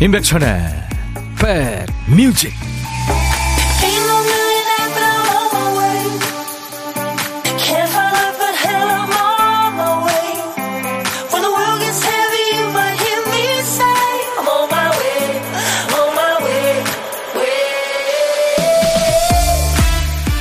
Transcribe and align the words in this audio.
임백천의 0.00 0.56
백뮤직 2.08 2.54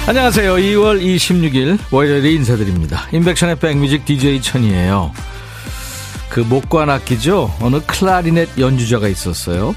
안녕하세요. 0.07 0.53
2월 0.55 1.03
26일 1.03 1.77
월요일에 1.91 2.31
인사드립니다. 2.31 3.07
임백천의 3.11 3.59
백뮤직 3.59 4.05
DJ 4.05 4.41
천이에요. 4.41 5.11
그 6.29 6.41
목관 6.41 6.89
악기죠. 6.89 7.53
어느 7.61 7.79
클라리넷 7.85 8.57
연주자가 8.59 9.07
있었어요. 9.07 9.75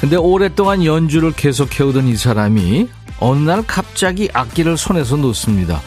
근데 0.00 0.16
오랫동안 0.16 0.84
연주를 0.84 1.32
계속 1.32 1.78
해오던 1.78 2.06
이 2.08 2.16
사람이 2.16 2.88
어느 3.18 3.38
날 3.48 3.62
갑자기 3.66 4.28
악기를 4.32 4.76
손에서 4.76 5.16
놓습니다. 5.16 5.80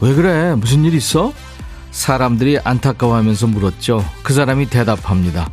왜 0.00 0.14
그래? 0.14 0.54
무슨 0.54 0.84
일 0.84 0.94
있어? 0.94 1.32
사람들이 1.90 2.58
안타까워하면서 2.62 3.46
물었죠. 3.46 4.04
그 4.22 4.34
사람이 4.34 4.66
대답합니다. 4.66 5.48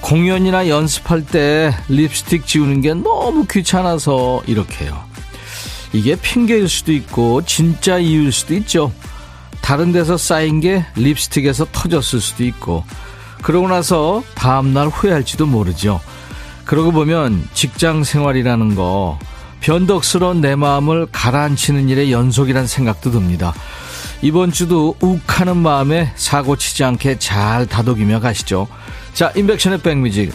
공연이나 0.00 0.68
연습할 0.68 1.24
때 1.26 1.74
립스틱 1.88 2.46
지우는 2.46 2.80
게 2.80 2.94
너무 2.94 3.46
귀찮아서 3.46 4.42
이렇게요. 4.46 5.04
이게 5.92 6.16
핑계일 6.16 6.68
수도 6.68 6.92
있고 6.92 7.42
진짜 7.42 7.98
이유일 7.98 8.32
수도 8.32 8.54
있죠. 8.54 8.92
다른 9.66 9.90
데서 9.90 10.16
쌓인 10.16 10.60
게 10.60 10.86
립스틱에서 10.94 11.66
터졌을 11.72 12.20
수도 12.20 12.44
있고 12.44 12.84
그러고 13.42 13.66
나서 13.66 14.22
다음날 14.36 14.86
후회할지도 14.86 15.44
모르죠. 15.44 16.00
그러고 16.64 16.92
보면 16.92 17.48
직장 17.52 18.04
생활이라는 18.04 18.76
거 18.76 19.18
변덕스러운 19.58 20.40
내 20.40 20.54
마음을 20.54 21.08
가라앉히는 21.10 21.88
일의 21.88 22.12
연속이란 22.12 22.68
생각도 22.68 23.10
듭니다. 23.10 23.54
이번 24.22 24.52
주도 24.52 24.94
욱하는 25.00 25.56
마음에 25.56 26.12
사고 26.14 26.54
치지 26.54 26.84
않게 26.84 27.18
잘 27.18 27.66
다독이며 27.66 28.20
가시죠. 28.20 28.68
자, 29.14 29.32
인백션의 29.34 29.78
백뮤직. 29.78 30.32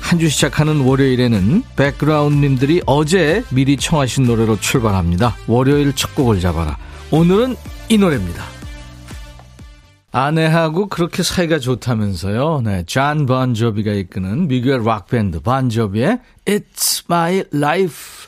한 0.00 0.18
주 0.18 0.28
시작하는 0.28 0.82
월요일에는 0.82 1.62
백그라운드님들이 1.76 2.82
어제 2.84 3.42
미리 3.48 3.78
청하신 3.78 4.24
노래로 4.24 4.60
출발합니다. 4.60 5.34
월요일 5.46 5.94
첫 5.94 6.14
곡을 6.14 6.40
잡아라. 6.40 6.76
오늘은 7.10 7.56
이 7.88 7.96
노래입니다. 7.96 8.55
아내하고 10.16 10.86
그렇게 10.86 11.22
사이가 11.22 11.58
좋다면서요. 11.58 12.62
네, 12.64 12.84
존 12.86 13.26
본조비가 13.26 13.92
이끄는 13.92 14.48
미국의 14.48 14.82
락밴드 14.82 15.40
본조비의 15.40 16.20
It's 16.46 17.04
My 17.06 17.44
Life. 17.52 18.26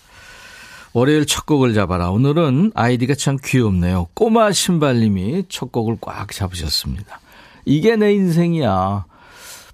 월요일 0.92 1.25
첫 1.25 1.47
곡을 1.47 1.72
잡아라. 1.72 2.11
오늘은 2.11 2.72
아이디가 2.75 3.14
참 3.14 3.39
귀엽네요. 3.42 4.08
꼬마 4.12 4.53
신발님이 4.53 5.45
첫 5.48 5.72
곡을 5.72 5.97
꽉 6.03 6.30
잡으셨습니다. 6.30 7.20
이게 7.64 7.97
내 7.97 8.12
인생이야. 8.12 9.06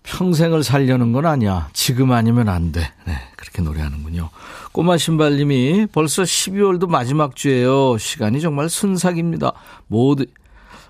평생을 0.04 0.62
살려는 0.62 1.10
건 1.10 1.26
아니야. 1.26 1.68
지금 1.72 2.12
아니면 2.12 2.48
안 2.48 2.70
돼. 2.70 2.92
네, 3.08 3.14
그렇게 3.34 3.60
노래하는군요. 3.60 4.30
꼬마 4.70 4.98
신발님이 4.98 5.86
벌써 5.90 6.22
12월도 6.22 6.88
마지막 6.88 7.34
주예요. 7.34 7.98
시간이 7.98 8.40
정말 8.40 8.68
순삭입니다. 8.68 9.50
모두 9.88 10.26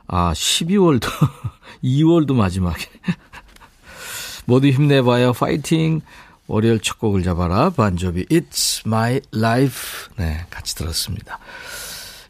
아, 0.06 0.32
12월도, 0.32 1.08
2월도 1.82 2.34
마지막에. 2.36 2.86
모두 4.46 4.68
힘내봐요. 4.68 5.32
파이팅. 5.32 6.00
월요일 6.46 6.78
첫 6.80 6.98
곡을 6.98 7.22
잡아라. 7.22 7.70
본조비 7.70 8.26
It's 8.26 8.86
My 8.86 9.20
Life. 9.34 10.14
네, 10.18 10.44
같이 10.50 10.74
들었습니다. 10.74 11.38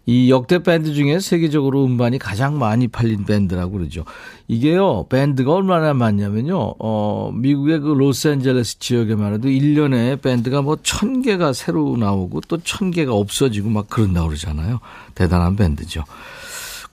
이 0.07 0.31
역대 0.31 0.63
밴드 0.63 0.93
중에 0.93 1.19
세계적으로 1.19 1.85
음반이 1.87 2.19
가장 2.19 2.59
많이 2.59 2.89
팔린 2.89 3.25
밴드라고 3.25 3.73
그러죠. 3.73 4.05
이게요, 4.49 5.07
밴드가 5.09 5.55
얼마나 5.55 5.95
많냐면요, 5.95 6.75
어, 6.79 7.33
미국의 7.35 7.81
그 7.81 7.89
로스앤젤레스 7.89 8.81
지역에만 8.81 9.33
해도 9.33 9.49
1년에 9.49 10.21
밴드가 10.21 10.61
뭐 10.61 10.77
1000개가 10.77 11.55
새로 11.55 11.97
나오고 11.97 12.43
또 12.49 12.59
1000개가 12.59 13.19
없어지고 13.19 13.71
막 13.71 13.89
그런다고 13.89 14.29
그러잖아요. 14.29 14.81
대단한 15.15 15.57
밴드죠. 15.57 16.05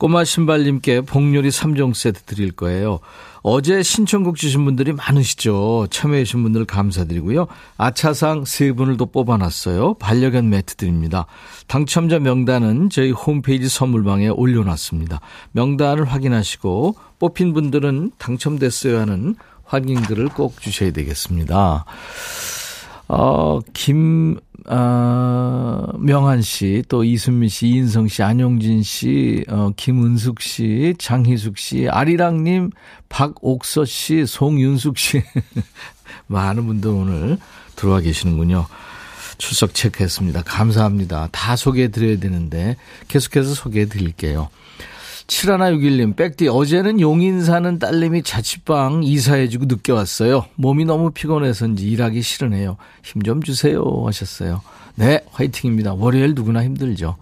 꼬마 0.01 0.23
신발님께 0.23 1.01
복요리 1.01 1.49
3종 1.49 1.93
세트 1.93 2.23
드릴 2.23 2.53
거예요. 2.53 3.01
어제 3.43 3.83
신청곡 3.83 4.35
주신 4.35 4.65
분들이 4.65 4.93
많으시죠. 4.93 5.85
참여해 5.91 6.23
주신 6.23 6.41
분들 6.41 6.65
감사드리고요. 6.65 7.45
아차상 7.77 8.45
세 8.45 8.71
분을 8.71 8.97
또 8.97 9.05
뽑아놨어요. 9.05 9.93
반려견 9.99 10.49
매트 10.49 10.77
드립니다. 10.77 11.27
당첨자 11.67 12.17
명단은 12.17 12.89
저희 12.89 13.11
홈페이지 13.11 13.69
선물방에 13.69 14.29
올려놨습니다. 14.29 15.19
명단을 15.51 16.05
확인하시고 16.05 16.95
뽑힌 17.19 17.53
분들은 17.53 18.13
당첨됐어요 18.17 19.01
하는 19.01 19.35
확인글을 19.65 20.29
꼭 20.29 20.59
주셔야 20.59 20.89
되겠습니다. 20.93 21.85
어, 23.13 23.59
김, 23.73 24.39
아, 24.67 25.85
명한 25.99 26.41
씨, 26.41 26.81
또 26.87 27.03
이순미 27.03 27.49
씨, 27.49 27.67
이인성 27.67 28.07
씨, 28.07 28.23
안용진 28.23 28.83
씨, 28.83 29.43
어, 29.49 29.71
김은숙 29.75 30.39
씨, 30.39 30.95
장희숙 30.97 31.57
씨, 31.57 31.89
아리랑님, 31.89 32.69
박옥서 33.09 33.83
씨, 33.83 34.25
송윤숙 34.25 34.97
씨. 34.97 35.21
많은 36.27 36.65
분들 36.67 36.89
오늘 36.89 37.37
들어와 37.75 37.99
계시는군요. 37.99 38.65
출석 39.37 39.73
체크했습니다. 39.73 40.43
감사합니다. 40.43 41.27
다 41.33 41.57
소개해 41.57 41.89
드려야 41.89 42.17
되는데 42.17 42.77
계속해서 43.09 43.53
소개해 43.55 43.87
드릴게요. 43.87 44.47
7161님, 45.31 46.17
백디, 46.17 46.49
어제는 46.49 46.99
용인 46.99 47.41
사는 47.43 47.79
딸내미 47.79 48.23
자취방 48.23 49.03
이사해주고 49.03 49.65
늦게 49.65 49.93
왔어요. 49.93 50.45
몸이 50.55 50.83
너무 50.83 51.11
피곤해서인지 51.11 51.89
일하기 51.89 52.21
싫으네요. 52.21 52.75
힘 53.01 53.23
좀 53.23 53.41
주세요. 53.41 53.81
하셨어요. 54.05 54.61
네, 54.95 55.21
화이팅입니다. 55.31 55.93
월요일 55.93 56.33
누구나 56.35 56.63
힘들죠. 56.63 57.15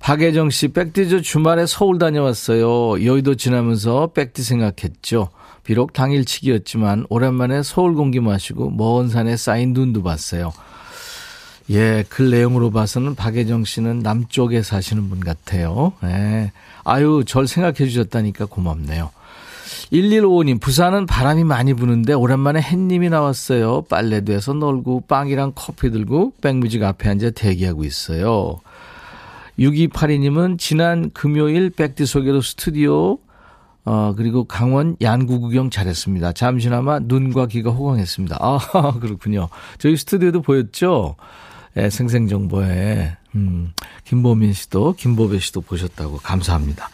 박혜정 0.00 0.50
씨, 0.50 0.68
백디 0.68 1.08
저 1.08 1.20
주말에 1.22 1.64
서울 1.64 1.98
다녀왔어요. 1.98 3.02
여의도 3.02 3.36
지나면서 3.36 4.08
백디 4.08 4.42
생각했죠. 4.42 5.30
비록 5.64 5.94
당일치기였지만 5.94 7.06
오랜만에 7.08 7.62
서울 7.62 7.94
공기 7.94 8.20
마시고 8.20 8.68
먼 8.68 9.08
산에 9.08 9.38
쌓인 9.38 9.72
눈도 9.72 10.02
봤어요. 10.02 10.52
예, 11.70 12.04
글 12.08 12.30
내용으로 12.30 12.70
봐서는 12.70 13.14
박혜정 13.14 13.64
씨는 13.64 14.00
남쪽에 14.00 14.62
사시는 14.62 15.08
분 15.08 15.20
같아요. 15.20 15.92
예. 16.04 16.52
아유, 16.84 17.24
절 17.26 17.46
생각해 17.46 17.88
주셨다니까 17.88 18.46
고맙네요. 18.46 19.10
1155님, 19.92 20.60
부산은 20.60 21.06
바람이 21.06 21.44
많이 21.44 21.72
부는데 21.72 22.12
오랜만에 22.12 22.60
햇님이 22.60 23.08
나왔어요. 23.08 23.82
빨래도 23.82 24.32
해서 24.32 24.52
놀고 24.52 25.04
빵이랑 25.08 25.52
커피 25.54 25.90
들고 25.90 26.34
백뮤직 26.40 26.82
앞에 26.82 27.08
앉아 27.08 27.30
대기하고 27.30 27.84
있어요. 27.84 28.60
6282님은 29.58 30.58
지난 30.58 31.10
금요일 31.12 31.70
백디 31.70 32.06
소개로 32.06 32.40
스튜디오 32.40 33.18
어, 33.86 34.14
그리고 34.16 34.44
강원 34.44 34.96
양구 35.00 35.40
구경 35.40 35.70
잘했습니다. 35.70 36.32
잠시나마 36.32 36.98
눈과 36.98 37.46
귀가 37.46 37.70
호강했습니다. 37.70 38.38
아, 38.40 38.58
그렇군요. 39.00 39.48
저희 39.78 39.96
스튜디오도 39.96 40.42
보였죠? 40.42 41.16
예, 41.76 41.90
생생정보에, 41.90 43.16
음, 43.34 43.72
김보민 44.04 44.52
씨도, 44.52 44.94
김보배 44.96 45.38
씨도 45.40 45.62
보셨다고 45.62 46.18
감사합니다. 46.18 46.88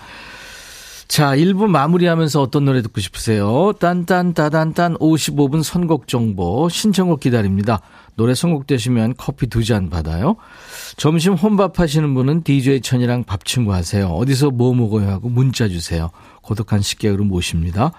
자, 1.07 1.35
1부 1.35 1.67
마무리하면서 1.67 2.41
어떤 2.41 2.65
노래 2.65 2.83
듣고 2.83 3.01
싶으세요? 3.01 3.73
딴딴따단딴 3.81 4.97
55분 4.99 5.65
선곡 5.65 6.07
정보 6.07 6.69
신청곡 6.69 7.19
기다립니다. 7.19 7.81
노래 8.15 8.33
선곡되시면 8.35 9.15
커피 9.19 9.49
두 9.49 9.65
잔 9.65 9.91
받아요. 9.91 10.37
점심 10.97 11.33
혼밥 11.35 11.81
하시는 11.81 12.15
분은 12.15 12.45
DJ 12.45 12.81
천이랑 12.83 13.25
밥 13.25 13.45
친구 13.45 13.75
하세요. 13.75 14.07
어디서 14.07 14.51
뭐 14.51 14.73
먹어야 14.73 15.09
하고 15.09 15.29
문자 15.29 15.69
주세요. 15.69 16.11
고독한 16.43 16.81
식객으로 16.81 17.25
모십니다. 17.25 17.91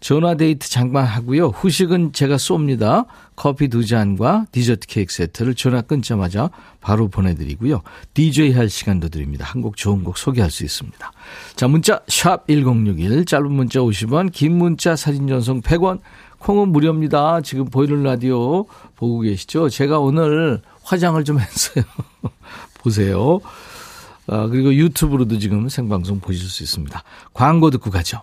전화 0.00 0.34
데이트 0.34 0.68
장만 0.70 1.04
하고요. 1.04 1.48
후식은 1.48 2.12
제가 2.14 2.36
쏩니다. 2.36 3.04
커피 3.36 3.68
두 3.68 3.84
잔과 3.84 4.46
디저트 4.50 4.86
케이크 4.86 5.12
세트를 5.12 5.54
전화 5.54 5.82
끊자마자 5.82 6.48
바로 6.80 7.08
보내드리고요. 7.08 7.82
DJ 8.14 8.52
할 8.54 8.70
시간도 8.70 9.10
드립니다. 9.10 9.44
한 9.46 9.60
곡 9.60 9.76
좋은 9.76 10.02
곡 10.02 10.16
소개할 10.16 10.50
수 10.50 10.64
있습니다. 10.64 11.12
자, 11.54 11.68
문자 11.68 12.00
샵 12.08 12.46
1061, 12.48 13.26
짧은 13.26 13.52
문자 13.52 13.80
50원, 13.80 14.32
긴 14.32 14.56
문자 14.56 14.96
사진 14.96 15.28
전송 15.28 15.60
100원, 15.60 16.00
콩은 16.38 16.68
무료입니다. 16.70 17.42
지금 17.42 17.66
보이는 17.66 18.02
라디오 18.02 18.64
보고 18.96 19.20
계시죠? 19.20 19.68
제가 19.68 19.98
오늘 19.98 20.62
화장을 20.82 21.22
좀 21.24 21.38
했어요. 21.40 21.84
보세요. 22.82 23.40
아, 24.26 24.46
그리고 24.46 24.72
유튜브로도 24.74 25.38
지금 25.38 25.68
생방송 25.68 26.20
보실 26.20 26.48
수 26.48 26.62
있습니다. 26.62 27.02
광고 27.34 27.68
듣고 27.70 27.90
가죠. 27.90 28.22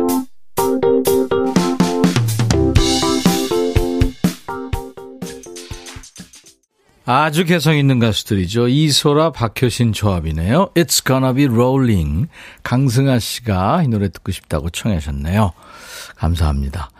아주 7.03 7.45
개성 7.45 7.77
있는 7.77 7.97
가수들이죠. 7.97 8.67
이소라, 8.67 9.31
박효신 9.31 9.93
조합이네요. 9.93 10.69
It's 10.75 11.03
gonna 11.05 11.33
be 11.33 11.45
rolling. 11.45 12.27
강승아 12.61 13.17
씨가 13.17 13.83
이 13.83 13.87
노래 13.87 14.09
듣고 14.09 14.31
싶다고 14.31 14.69
청하셨네요. 14.69 15.51
감사합니다. 16.15 16.91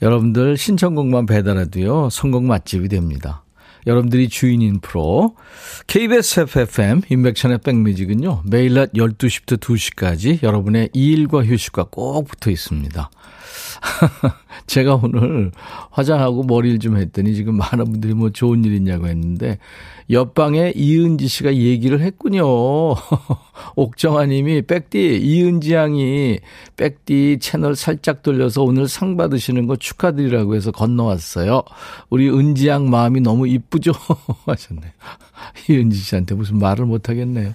여러분들 0.00 0.56
신청곡만 0.56 1.26
배달해도요, 1.26 2.08
성공 2.10 2.46
맛집이 2.46 2.88
됩니다. 2.88 3.42
여러분들이 3.86 4.28
주인인 4.28 4.80
프로 4.80 5.34
KBS 5.86 6.40
FFM 6.40 7.02
인백천의 7.08 7.58
백뮤직은요. 7.58 8.42
매일 8.44 8.74
낮 8.74 8.92
12시부터 8.92 9.58
2시까지 9.58 10.42
여러분의 10.42 10.90
일과 10.92 11.44
휴식과 11.44 11.86
꼭 11.90 12.28
붙어 12.28 12.50
있습니다. 12.50 13.10
제가 14.66 15.00
오늘 15.02 15.50
화장하고 15.90 16.42
머리를 16.44 16.78
좀 16.78 16.96
했더니 16.96 17.34
지금 17.34 17.56
많은 17.56 17.84
분들이 17.84 18.14
뭐 18.14 18.30
좋은 18.30 18.64
일 18.64 18.74
있냐고 18.74 19.06
했는데 19.06 19.58
옆방에 20.10 20.72
이은지 20.74 21.28
씨가 21.28 21.54
얘기를 21.54 22.00
했군요. 22.00 22.44
옥정아 23.76 24.26
님이 24.26 24.62
백디 24.62 25.18
이은지 25.18 25.74
양이 25.74 26.38
백디 26.76 27.38
채널 27.40 27.76
살짝 27.76 28.22
돌려서 28.22 28.62
오늘 28.62 28.88
상 28.88 29.16
받으시는 29.16 29.66
거 29.66 29.76
축하드리라고 29.76 30.54
해서 30.54 30.70
건너왔어요. 30.70 31.62
우리 32.08 32.30
은지 32.30 32.68
양 32.68 32.88
마음이 32.88 33.20
너무 33.20 33.46
이쁘죠? 33.48 33.92
하셨네요. 34.46 34.90
이은지 35.68 35.98
씨한테 35.98 36.34
무슨 36.34 36.58
말을 36.58 36.86
못 36.86 37.08
하겠네요. 37.08 37.54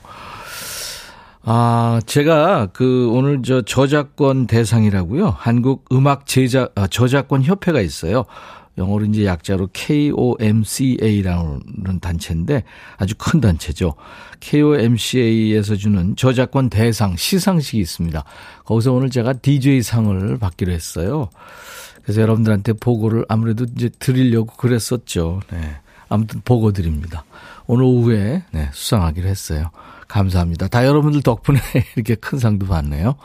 아, 1.46 2.00
제가 2.06 2.68
그 2.72 3.10
오늘 3.12 3.44
저 3.44 3.62
저작권 3.62 4.48
대상이라고요. 4.48 5.36
한국 5.38 5.84
음악 5.92 6.26
제작 6.26 6.72
아, 6.76 6.88
저작권 6.88 7.44
협회가 7.44 7.82
있어요. 7.82 8.24
영어로 8.78 9.06
이제 9.06 9.26
약자로 9.26 9.68
KOMCA라는 9.74 11.60
단체인데 12.02 12.64
아주 12.98 13.14
큰 13.18 13.42
단체죠. 13.42 13.94
KOMCA에서 14.40 15.76
주는 15.76 16.16
저작권 16.16 16.70
대상 16.70 17.16
시상식이 17.16 17.78
있습니다. 17.78 18.24
거기서 18.66 18.94
오늘 18.94 19.10
제가 19.10 19.34
DJ 19.34 19.82
상을 19.84 20.38
받기로 20.40 20.72
했어요. 20.72 21.30
그래서 22.04 22.22
여러분들한테 22.22 22.74
보고를 22.74 23.26
아무래도 23.28 23.66
이제 23.76 23.90
드리려고 24.00 24.56
그랬었죠. 24.56 25.42
네. 25.52 25.76
아무튼 26.10 26.42
보고 26.44 26.72
드립니다. 26.72 27.26
오늘 27.68 27.84
오후에 27.86 28.44
네, 28.52 28.70
수상하기로 28.72 29.28
했어요. 29.28 29.70
감사합니다. 30.14 30.68
다 30.68 30.86
여러분들 30.86 31.24
덕분에 31.24 31.60
이렇게 31.96 32.16
큰 32.16 32.38
상도 32.38 32.68
받네요. 32.68 33.16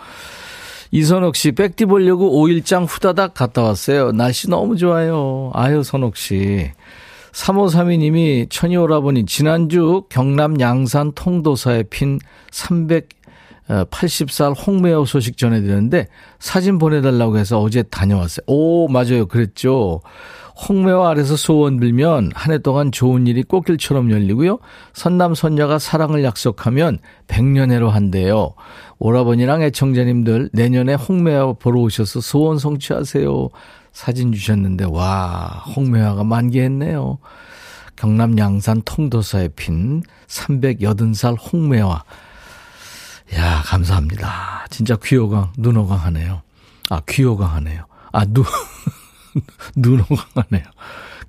이선옥 0.91 1.37
씨, 1.37 1.53
백디 1.53 1.85
보려고 1.85 2.43
5일장 2.43 2.87
후다닥 2.89 3.35
갔다 3.35 3.63
왔어요. 3.63 4.13
날씨 4.13 4.49
너무 4.49 4.77
좋아요. 4.77 5.51
아유, 5.53 5.83
선옥 5.83 6.17
씨. 6.17 6.71
3532님이 7.33 8.49
천이오라버니 8.49 9.27
지난주 9.27 10.05
경남 10.09 10.59
양산 10.61 11.13
통도사에 11.13 11.83
핀 11.85 12.19
380살 12.51 14.57
홍매화 14.67 15.05
소식 15.05 15.37
전해드렸는데 15.37 16.09
사진 16.39 16.79
보내달라고 16.79 17.37
해서 17.37 17.61
어제 17.61 17.83
다녀왔어요. 17.83 18.45
오, 18.47 18.89
맞아요. 18.89 19.27
그랬죠. 19.27 20.01
홍매화 20.69 21.11
아래서 21.11 21.37
소원 21.37 21.79
빌면 21.79 22.33
한 22.35 22.53
해 22.53 22.59
동안 22.59 22.91
좋은 22.91 23.27
일이 23.27 23.43
꽃길처럼 23.43 24.11
열리고요. 24.11 24.59
선남 24.93 25.35
선녀가 25.35 25.79
사랑을 25.79 26.25
약속하면 26.25 26.99
백년해로 27.29 27.91
한대요. 27.91 28.55
오라버니랑 28.99 29.63
애청자님들 29.63 30.51
내년에 30.53 30.95
홍매화 30.95 31.55
보러 31.55 31.81
오셔서 31.83 32.21
소원 32.21 32.59
성취하세요. 32.59 33.49
사진 33.93 34.33
주셨는데 34.33 34.87
와 34.87 35.63
홍매화가 35.77 36.25
만개했네요. 36.25 37.19
경남 37.97 38.39
양산 38.39 38.83
통도사에 38.85 39.49
핀 39.57 40.03
380살 40.27 41.37
홍매화. 41.53 42.03
야 43.37 43.63
감사합니다. 43.65 44.67
진짜 44.71 44.97
귀호강 45.03 45.53
눈호강 45.59 45.99
하네요. 46.05 46.43
아 46.91 47.01
귀호강 47.09 47.53
하네요. 47.57 47.85
아 48.13 48.25
눈. 48.25 48.45
눈호강하네요. 49.77 50.65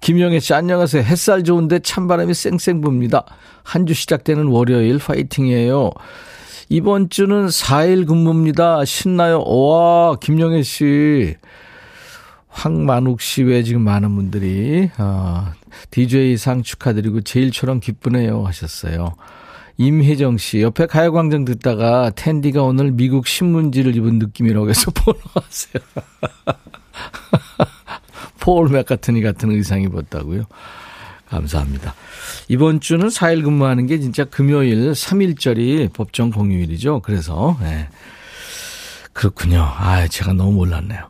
김영애 0.02 0.40
씨, 0.40 0.54
안녕하세요. 0.54 1.04
햇살 1.04 1.44
좋은데 1.44 1.80
찬바람이 1.80 2.34
쌩쌩 2.34 2.82
붑니다. 2.82 3.26
한 3.64 3.86
주 3.86 3.94
시작되는 3.94 4.46
월요일 4.48 4.98
파이팅이에요. 5.00 5.92
이번 6.70 7.10
주는 7.10 7.48
4일 7.48 8.08
근무입니다. 8.08 8.86
신나요. 8.86 9.42
와, 9.44 10.16
김영애 10.16 10.62
씨. 10.64 11.36
황만욱 12.48 13.22
씨 13.22 13.44
외에 13.44 13.64
지금 13.64 13.82
많은 13.82 14.16
분들이, 14.16 14.90
어, 14.98 15.48
DJ상 15.92 16.64
축하드리고 16.64 17.22
제일처럼 17.22 17.80
기쁘네요 17.80 18.44
하셨어요. 18.46 19.16
임혜정 19.78 20.38
씨, 20.38 20.62
옆에 20.62 20.88
가요광장 20.88 21.46
듣다가 21.46 22.10
텐디가 22.16 22.64
오늘 22.64 22.92
미국 22.92 23.28
신문지를 23.28 23.96
입은 23.96 24.20
느낌이라고 24.20 24.70
해서 24.70 24.92
보러 24.96 25.18
왔어요. 25.36 25.84
폴 28.40 28.70
맥카트니 28.70 29.22
같은 29.22 29.52
의상 29.52 29.82
입었다고요. 29.82 30.44
감사합니다. 31.30 31.94
이번 32.48 32.80
주는 32.80 33.08
4일 33.08 33.44
근무하는 33.44 33.86
게 33.86 34.00
진짜 34.00 34.26
금요일 34.26 34.92
3일짜리 34.92 35.92
법정 35.94 36.32
공휴일이죠. 36.32 37.02
그래서, 37.02 37.58
네. 37.62 37.88
그렇군요. 39.14 39.62
아, 39.62 40.08
제가 40.08 40.34
너무 40.34 40.54
몰랐네요. 40.54 41.10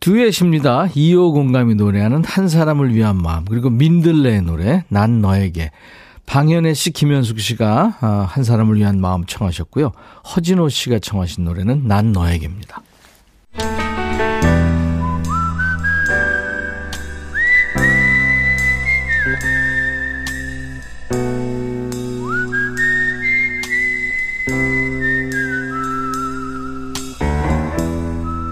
두엣입니다. 0.00 0.88
2호 0.88 1.32
공감이 1.32 1.74
노래하는 1.74 2.24
한 2.24 2.48
사람을 2.48 2.94
위한 2.94 3.16
마음. 3.16 3.44
그리고 3.44 3.70
민들레의 3.70 4.42
노래, 4.42 4.84
난 4.88 5.20
너에게. 5.20 5.72
방현애 6.26 6.74
씨, 6.74 6.90
김현숙 6.90 7.40
씨가 7.40 7.96
아, 8.00 8.28
한 8.28 8.44
사람을 8.44 8.76
위한 8.76 9.00
마음 9.00 9.24
청하셨고요. 9.24 9.92
허진호 10.34 10.68
씨가 10.68 10.98
청하신 10.98 11.44
노래는 11.44 11.88
난 11.88 12.12
너에게입니다. 12.12 12.82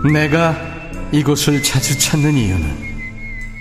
내가 0.05 0.57
이곳을 1.13 1.63
자주 1.63 1.97
찾는 1.99 2.35
이유는 2.35 2.87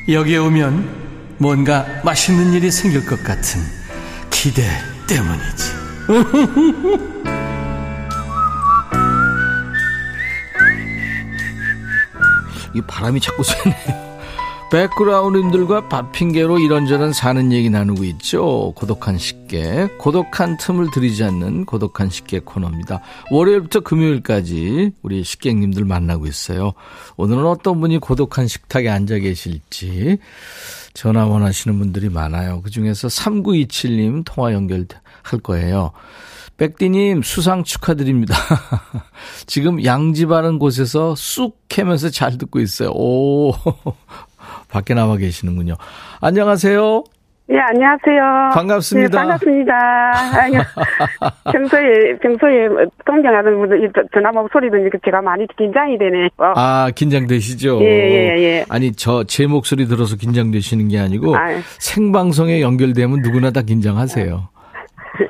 여기에 0.10 0.38
오면 0.38 1.06
뭔가 1.38 1.86
맛있는 2.04 2.54
일이 2.54 2.72
생길 2.72 3.06
것 3.06 3.24
같은 3.24 3.62
기대 4.30 4.64
때문이지. 5.08 5.76
이 12.74 12.82
바람이 12.82 13.22
자꾸 13.22 13.44
쐬네. 13.44 14.05
백그라운드님들과 14.76 15.88
밥 15.88 16.12
핑계로 16.12 16.60
이런저런 16.60 17.14
사는 17.14 17.54
얘기 17.54 17.70
나누고 17.70 18.04
있죠. 18.04 18.74
고독한 18.76 19.18
식객. 19.18 19.98
고독한 19.98 20.58
틈을 20.58 20.92
들이지 20.92 21.24
않는 21.24 21.64
고독한 21.64 22.10
식객 22.10 22.44
코너입니다. 22.44 23.00
월요일부터 23.32 23.80
금요일까지 23.80 24.92
우리 25.02 25.24
식객님들 25.24 25.86
만나고 25.86 26.28
있어요. 26.28 26.74
오늘은 27.16 27.46
어떤 27.46 27.80
분이 27.80 28.00
고독한 28.00 28.50
식탁에 28.50 28.90
앉아 28.90 29.20
계실지 29.20 30.18
전화 30.94 31.26
원하시는 31.26 31.80
분들이 31.80 32.10
많아요. 32.10 32.62
그 32.62 32.70
중에서 32.70 33.08
3927님 33.08 34.24
통화 34.26 34.52
연결할 34.52 34.90
거예요. 35.42 35.94
백디님 36.58 37.22
수상 37.22 37.64
축하드립니다. 37.64 38.36
지금 39.48 39.86
양지 39.86 40.26
바른 40.26 40.60
곳에서 40.60 41.16
쑥 41.16 41.64
캐면서 41.70 42.10
잘 42.10 42.38
듣고 42.38 42.60
있어요. 42.60 42.92
오, 42.92 43.54
밖에 44.76 44.94
나와 44.94 45.16
계시는군요. 45.16 45.76
안녕하세요. 46.20 47.04
예, 47.50 47.60
안녕하세요. 47.60 48.52
반갑습니다. 48.56 49.10
네, 49.10 49.18
반갑습니다. 49.18 49.74
아니, 50.42 50.56
평소에, 51.54 52.18
평소에 52.22 52.68
동경하는 53.06 53.58
분들, 53.60 53.92
전화 54.14 54.32
목소리 54.32 54.70
들으니까 54.70 54.98
제가 55.06 55.22
많이 55.22 55.46
긴장이 55.56 55.98
되네요. 55.98 56.28
아, 56.40 56.92
긴장되시죠? 56.94 57.80
예, 57.82 57.86
예, 57.86 58.44
예. 58.44 58.66
아니, 58.68 58.92
저, 58.94 59.24
제 59.24 59.46
목소리 59.46 59.86
들어서 59.88 60.18
긴장되시는 60.18 60.90
게 60.90 61.00
아니고, 61.00 61.38
아유. 61.38 61.60
생방송에 61.80 62.62
연결되면 62.62 63.22
누구나 63.22 63.52
다 63.52 63.62
긴장하세요. 63.62 64.50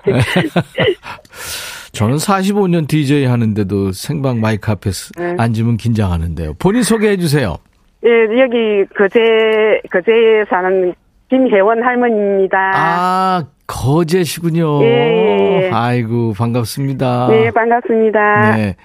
저는 1.92 2.16
45년 2.16 2.88
DJ 2.88 3.26
하는데도 3.26 3.92
생방 3.92 4.42
마이크 4.42 4.72
앞에 4.72 4.92
서 4.92 5.12
네. 5.18 5.36
앉으면 5.38 5.78
긴장하는데요. 5.78 6.56
본인 6.60 6.82
소개해 6.82 7.18
주세요. 7.18 7.58
예, 8.06 8.40
여기 8.40 8.86
거제, 8.96 9.82
거제에 9.92 10.46
사는 10.48 10.94
김혜원 11.30 11.82
할머니입니다. 11.84 12.72
아, 12.76 13.44
거제시군요. 13.66 14.84
예, 14.84 14.88
예, 14.88 15.62
예. 15.64 15.72
아이고, 15.74 16.34
반갑습니다. 16.38 17.28
네, 17.30 17.50
반갑습니다. 17.50 18.56
네. 18.58 18.76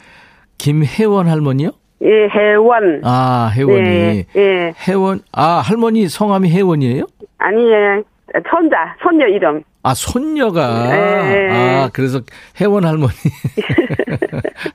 김혜원 0.57 1.29
할머니요? 1.29 1.71
예, 2.03 2.29
혜원. 2.29 3.03
아, 3.05 3.53
혜원이. 3.55 3.89
예, 3.89 4.27
예. 4.37 4.73
혜원, 4.89 5.21
아, 5.33 5.61
할머니 5.63 6.09
성함이 6.09 6.51
혜원이에요? 6.51 7.05
아니, 7.37 7.63
예, 7.71 8.03
손자, 8.51 8.97
손녀 9.03 9.27
이름. 9.27 9.63
아, 9.83 9.93
손녀가. 9.93 10.89
예. 10.95 11.49
아, 11.51 11.91
그래서 11.93 12.21
혜원 12.59 12.87
할머니. 12.87 13.13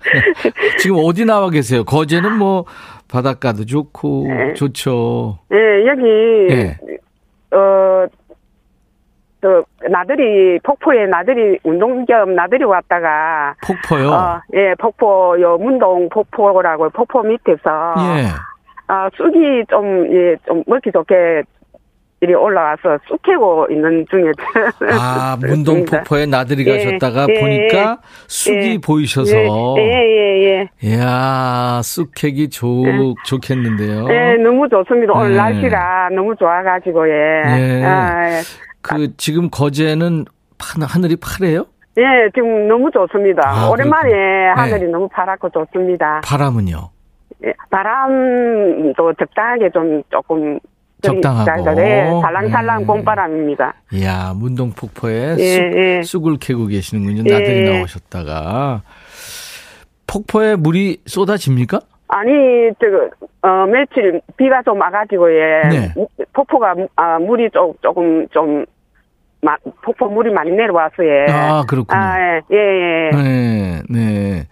지금 0.79 0.97
어디 1.03 1.25
나와 1.25 1.49
계세요? 1.49 1.83
거제는 1.83 2.37
뭐, 2.37 2.65
바닷가도 3.07 3.65
좋고, 3.65 4.27
좋죠. 4.55 5.39
예, 5.53 5.87
여기, 5.87 6.03
예. 6.51 6.77
어, 7.55 8.05
저, 9.41 9.63
나들이, 9.89 10.59
폭포에 10.63 11.05
나들이, 11.05 11.59
운동 11.63 12.05
겸 12.05 12.33
나들이 12.35 12.63
왔다가, 12.63 13.55
폭포요? 13.65 14.09
어, 14.11 14.41
예, 14.53 14.73
폭포, 14.79 15.39
요, 15.39 15.57
문동 15.57 16.09
폭포라고, 16.09 16.89
폭포 16.89 17.21
밑에서, 17.21 17.93
예. 18.17 18.25
아, 18.87 19.09
쑥이 19.15 19.65
좀, 19.69 20.07
예, 20.13 20.35
좀 20.47 20.63
먹기 20.67 20.91
좋게, 20.91 21.43
이리 22.25 22.33
올라와서 22.33 22.97
쑥 23.07 23.21
캐고 23.21 23.67
있는 23.69 24.03
중에. 24.09 24.31
아, 24.99 25.37
문동 25.41 25.85
폭포에 25.85 26.25
나들이 26.25 26.65
예, 26.67 26.77
가셨다가 26.83 27.27
예, 27.29 27.39
보니까 27.39 27.99
쑥이 28.27 28.73
예. 28.73 28.77
보이셔서. 28.83 29.31
예, 29.77 29.81
예, 29.83 30.43
예. 30.45 30.69
이야, 30.81 31.81
쑥 31.83 32.11
캐기 32.15 32.49
좋, 32.49 32.83
좋겠는데요. 33.25 34.07
예, 34.09 34.35
너무 34.41 34.67
좋습니다. 34.69 35.13
오늘 35.13 35.33
예. 35.33 35.35
날씨가 35.37 36.09
너무 36.15 36.35
좋아가지고, 36.35 37.07
예. 37.09 37.13
예. 37.81 37.83
아, 37.85 38.29
예. 38.31 38.41
그, 38.81 39.15
지금 39.17 39.49
거제는 39.51 40.25
하- 40.59 40.85
하늘이 40.87 41.15
파래요? 41.17 41.65
예, 41.97 42.03
지금 42.33 42.67
너무 42.67 42.89
좋습니다. 42.91 43.41
아, 43.45 43.69
오랜만에 43.69 44.09
그렇군요. 44.09 44.53
하늘이 44.61 44.85
네. 44.85 44.91
너무 44.91 45.07
파랗고 45.09 45.49
좋습니다. 45.49 46.21
바람은요? 46.25 46.89
예, 47.45 47.53
바람도 47.69 49.13
적당하게 49.13 49.69
좀 49.69 50.01
조금 50.09 50.59
적당하고. 51.05 51.73
네, 51.75 52.09
살랑살랑 52.21 52.81
예. 52.81 52.85
봄바람입니다. 52.85 53.73
이야, 53.93 54.33
문동 54.35 54.71
폭포에 54.71 55.35
예, 55.37 55.55
쑥, 55.55 55.61
예. 55.77 56.01
쑥을 56.03 56.37
캐고 56.39 56.67
계시는군요. 56.67 57.23
예. 57.27 57.33
나들이 57.33 57.69
나오셨다가. 57.71 58.81
폭포에 60.07 60.55
물이 60.55 61.01
쏟아집니까? 61.05 61.79
아니, 62.07 62.31
저, 62.79 63.47
어, 63.47 63.65
며칠 63.65 64.21
비가 64.37 64.61
좀 64.63 64.79
와가지고, 64.79 65.31
예. 65.31 65.61
네. 65.69 65.93
폭포가, 66.33 66.75
아, 66.95 67.17
물이 67.19 67.49
조, 67.51 67.73
조금, 67.81 68.27
좀, 68.29 68.65
마, 69.41 69.57
폭포 69.83 70.07
물이 70.07 70.31
많이 70.31 70.51
내려왔어요. 70.51 71.07
예. 71.07 71.25
아, 71.31 71.63
그렇군요. 71.67 71.99
아, 71.99 72.37
예, 72.51 72.55
예, 72.55 73.09
예. 73.11 73.17
네, 73.17 73.81
네. 73.89 74.47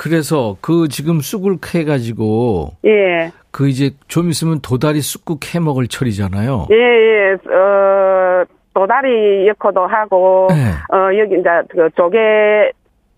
그래서 0.00 0.56
그 0.62 0.88
지금 0.88 1.20
쑥을 1.20 1.58
캐 1.62 1.84
가지고 1.84 2.70
예. 2.86 3.30
그 3.50 3.68
이제 3.68 3.90
좀 4.08 4.30
있으면 4.30 4.60
도다리 4.62 5.02
쑥국 5.02 5.40
캐 5.42 5.60
먹을 5.60 5.88
철이잖아요. 5.88 6.68
예, 6.70 6.74
예, 6.74 7.32
어, 7.54 8.44
도다리 8.72 9.46
엮어도 9.46 9.86
하고, 9.86 10.46
네. 10.48 10.56
어, 10.96 11.14
여기 11.18 11.34
이제 11.38 11.50
그 11.68 11.90
조개, 11.96 12.18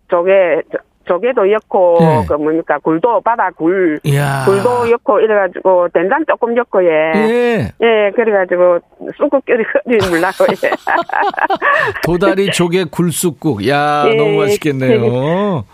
조개, 0.08 0.32
조- 0.72 0.78
조개도 1.04 1.52
엮고, 1.52 1.96
네. 2.00 2.24
그 2.28 2.34
뭡니까, 2.34 2.78
굴도, 2.78 3.20
바다 3.20 3.50
굴, 3.50 4.00
이야. 4.04 4.44
굴도 4.46 4.90
엮고 4.90 5.20
이래가지고, 5.20 5.88
된장 5.92 6.24
조금 6.26 6.56
엮고, 6.56 6.82
예. 6.84 7.12
예. 7.14 7.72
예, 7.80 8.10
그래가지고, 8.16 8.78
쑥국 9.18 9.44
끓이, 9.44 9.62
끓이 9.84 9.98
물라고, 10.10 10.44
예. 10.64 10.70
도다리 12.04 12.50
조개 12.52 12.84
굴쑥국. 12.90 13.68
야, 13.68 14.04
예. 14.08 14.14
너무 14.14 14.38
맛있겠네요. 14.38 15.64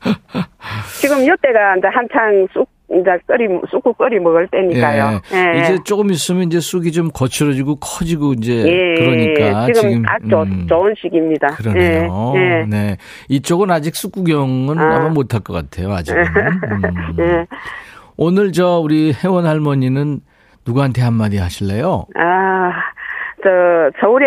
지금 1.00 1.22
이때가 1.22 1.76
이제 1.76 1.88
한창 1.88 2.46
쑥, 2.52 2.68
이제 2.90 3.18
끓이, 3.26 3.46
쑥국 3.70 3.98
끓이 3.98 4.18
먹을 4.18 4.48
때니까요. 4.48 5.20
예. 5.32 5.60
이제 5.60 5.78
조금 5.84 6.10
있으면 6.10 6.44
이제 6.44 6.60
쑥이 6.60 6.92
좀 6.92 7.10
거칠어지고 7.12 7.76
커지고 7.76 8.32
이제 8.34 8.64
예, 8.66 8.94
그러니까 8.94 9.66
지금, 9.72 9.90
지금 9.90 10.04
아주 10.08 10.50
음, 10.50 10.66
좋은 10.68 10.94
시기입니다. 10.96 11.48
그러네요. 11.48 12.32
예, 12.36 12.40
예. 12.40 12.66
네. 12.66 12.96
이쪽은 13.28 13.70
아직 13.70 13.94
쑥구경은 13.94 14.78
아. 14.78 14.82
아. 14.82 14.98
마 15.00 15.08
못할 15.08 15.40
것 15.40 15.52
같아요. 15.52 15.92
아직은. 15.92 16.22
음. 16.26 17.16
예. 17.20 17.46
오늘 18.16 18.52
저 18.52 18.80
우리 18.80 19.12
혜원 19.12 19.46
할머니는 19.46 20.20
누구한테 20.66 21.02
한마디 21.02 21.38
하실래요? 21.38 22.06
아, 22.16 22.72
저, 23.42 23.48
서울에, 24.00 24.26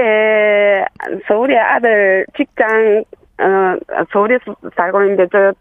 서울에 1.28 1.58
아들 1.58 2.25
직장, 2.38 3.04
어, 3.41 4.03
서울에 4.12 4.38
살고 4.75 5.01
있는데, 5.03 5.25
저, 5.31 5.51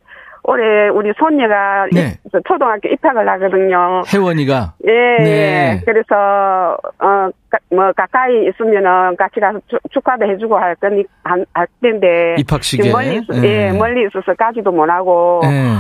올해 0.42 0.88
우리 0.88 1.12
손녀가 1.18 1.86
네. 1.92 2.14
초등학교 2.48 2.88
입학을 2.88 3.28
하거든요. 3.28 4.02
혜원이가 4.10 4.72
예, 4.86 5.22
네. 5.22 5.26
예. 5.26 5.80
그래서, 5.84 6.78
어, 6.98 7.28
가, 7.50 7.58
뭐, 7.70 7.92
가까이 7.92 8.46
있으면은 8.48 9.16
같이 9.16 9.38
가서 9.38 9.60
축- 9.68 9.80
축하도 9.90 10.24
해주고 10.30 10.56
할 10.56 10.74
거니, 10.76 11.04
한- 11.24 11.44
할 11.52 11.66
텐데. 11.82 12.36
입학식에. 12.38 12.90
멀리, 12.90 13.16
있, 13.16 13.24
예. 13.44 13.66
예, 13.68 13.72
멀리 13.72 14.06
있어서 14.06 14.32
가지도 14.34 14.72
못하고. 14.72 15.40
네. 15.44 15.74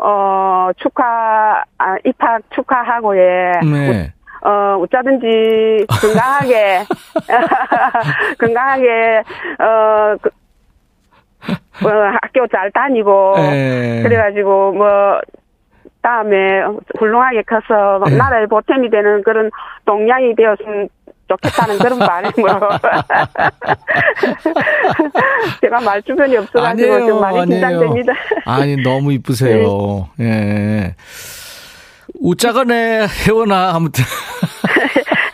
어, 0.00 0.70
축하, 0.78 1.62
아, 1.78 1.96
입학 2.04 2.40
축하하고, 2.50 3.16
예. 3.16 3.52
네. 3.62 4.12
어, 4.42 4.76
어쩌든지 4.82 5.86
건강하게, 6.02 6.80
건강하게, 8.40 9.22
어, 9.60 10.16
그, 10.20 10.30
어, 11.48 11.88
학교 12.22 12.46
잘 12.48 12.70
다니고, 12.72 13.34
네. 13.36 14.02
그래가지고, 14.02 14.72
뭐, 14.72 14.86
다음에 16.02 16.36
훌륭하게 16.98 17.42
커서 17.42 18.02
네. 18.08 18.16
나라의 18.16 18.46
보탬이 18.46 18.88
되는 18.90 19.22
그런 19.22 19.50
동양이 19.84 20.34
되었으면 20.34 20.88
좋겠다는 21.28 21.78
그런 21.78 21.98
바람으로. 22.06 22.68
제가 25.60 25.80
말 25.80 26.02
주변이 26.02 26.36
없어가지고 26.36 26.92
아니에요, 26.92 27.06
좀 27.06 27.20
많이 27.20 27.40
아니에요. 27.40 27.68
긴장됩니다. 27.68 28.12
아니 28.46 28.76
너무 28.82 29.12
이쁘세요. 29.12 30.08
예. 30.20 30.94
웃자가 32.20 32.64
네 32.64 33.06
혜원아 33.26 33.74
아무튼 33.74 34.04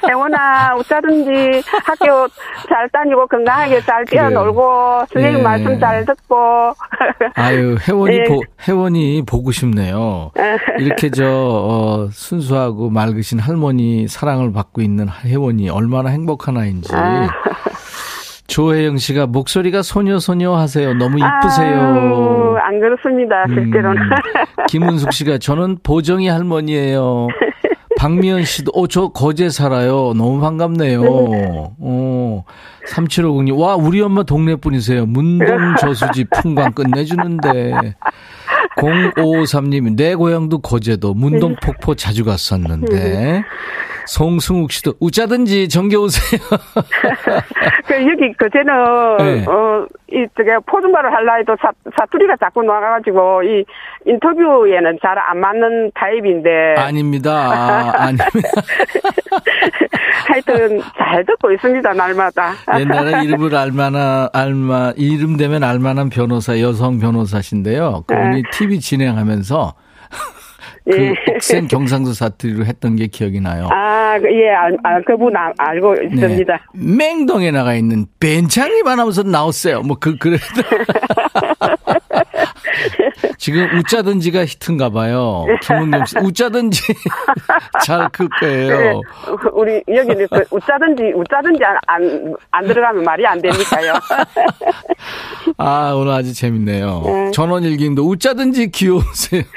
혜원아, 0.09 0.75
어쩌든지 0.77 1.63
학교 1.85 2.29
잘 2.69 2.89
다니고 2.91 3.27
건강하게 3.27 3.81
잘 3.81 4.05
뛰어놀고 4.05 5.05
선생님 5.13 5.39
예. 5.39 5.43
말씀 5.43 5.79
잘 5.79 6.05
듣고 6.05 6.73
아유 7.35 7.77
혜원이 7.89 8.17
예. 8.17 8.25
보 8.25 8.41
혜원이 8.67 9.23
보고 9.27 9.53
싶네요. 9.53 10.31
이렇게 10.79 11.11
저 11.11 11.25
어, 11.27 12.09
순수하고 12.11 12.91
맑으신 12.91 13.39
할머니 13.39 14.09
사랑을 14.09 14.53
받고 14.53 14.81
있는 14.81 15.09
혜원이 15.09 15.69
얼마나 15.71 16.11
행복한 16.11 16.57
아이인지. 16.57 16.95
아. 16.95 17.29
조혜영 18.47 18.97
씨가 18.99 19.27
목소리가 19.27 19.83
소녀 19.83 20.19
소녀 20.19 20.55
하세요. 20.55 20.95
너무 20.95 21.19
이쁘세요. 21.19 21.81
아유, 21.81 22.57
안 22.63 22.81
그렇습니다, 22.81 23.45
실제로는. 23.49 24.01
음, 24.01 24.11
김은숙 24.69 25.13
씨가 25.13 25.39
저는 25.39 25.79
보정이 25.83 26.29
할머니예요. 26.29 27.27
박미연 28.07 28.45
씨도 28.45 28.71
어 28.73 28.87
저 28.87 29.09
거제 29.09 29.51
살아요. 29.51 30.15
너무 30.15 30.41
반갑네요. 30.41 31.03
어. 31.81 32.45
3750님 32.89 33.59
와 33.59 33.75
우리 33.75 34.01
엄마 34.01 34.23
동네 34.23 34.55
분이세요. 34.55 35.07
문동 35.07 35.75
저수지 35.81 36.25
풍광 36.27 36.73
끝내주는데. 36.73 37.73
0553님 38.79 39.97
내 39.97 40.15
고향도 40.15 40.61
거제도 40.61 41.15
문동 41.15 41.57
폭포 41.61 41.97
자주 41.97 42.25
갔었는데. 42.25 43.43
송승욱 44.07 44.73
씨도 44.73 44.95
웃자든지 45.01 45.69
정겨우세요. 45.69 46.41
그 47.87 47.95
여기 47.95 48.33
그제는 48.35 48.73
네. 49.19 49.45
어이 49.47 50.27
저게 50.37 50.57
포준말을 50.67 51.13
할라 51.13 51.35
해도 51.37 51.57
사, 51.61 51.71
사투리가 51.99 52.37
자꾸 52.39 52.63
나와가지고 52.63 53.43
이 53.43 53.65
인터뷰에는 54.07 54.99
잘 55.03 55.17
안 55.19 55.41
맞는 55.41 55.91
타입인데. 55.95 56.75
아닙니다. 56.79 57.33
아, 57.33 57.93
아닙니다. 58.05 58.49
하여튼 60.29 60.81
잘 60.97 61.25
듣고 61.25 61.51
있습니다 61.53 61.93
날마다. 61.95 62.53
옛날에 62.79 63.25
이름을 63.25 63.55
알만한 63.57 64.29
알마 64.33 64.93
이름 64.97 65.37
되면 65.37 65.65
알만한 65.65 66.11
변호사 66.11 66.61
여성 66.61 66.99
변호사신데요. 67.01 68.05
그분이 68.07 68.43
네. 68.43 68.51
TV 68.53 68.79
진행하면서 68.81 69.75
그 70.91 71.03
예. 71.03 71.15
억센 71.35 71.67
경상도 71.69 72.13
사투리로 72.13 72.65
했던 72.65 72.97
게 72.97 73.07
기억이 73.09 73.41
나요. 73.41 73.69
아, 73.71 74.19
그, 74.19 74.33
예, 74.33 74.51
아, 74.51 74.69
아 74.85 75.01
그분 75.03 75.37
아, 75.37 75.53
알고 75.59 75.95
있습니다. 75.95 76.61
네. 76.75 76.97
맹동에 76.97 77.51
나가 77.51 77.75
있는 77.75 78.07
벤창이만 78.21 78.99
하면서 78.99 79.23
나왔어요. 79.23 79.83
뭐, 79.83 79.97
그, 79.99 80.17
그래. 80.17 80.39
지금 83.39 83.79
웃자든지가 83.79 84.45
히트인가 84.45 84.91
봐요. 84.91 85.45
김은경 85.63 86.07
씨, 86.07 86.19
웃자든지 86.19 86.83
잘 87.85 88.09
클 88.11 88.29
거예요. 88.41 88.79
네, 88.79 89.01
우리 89.53 89.83
여기는 89.89 90.27
그 90.31 90.45
웃자든지, 90.51 91.13
웃자든지 91.15 91.65
안, 91.65 91.77
안, 91.87 92.35
안 92.51 92.67
들어가면 92.67 93.03
말이 93.05 93.27
안 93.27 93.41
되니까요. 93.41 93.95
아, 95.59 95.93
오늘 95.95 96.13
아주 96.13 96.33
재밌네요. 96.35 97.03
네. 97.05 97.31
전원일기님도 97.33 98.07
웃자든지 98.09 98.71
귀여우세요. 98.71 99.43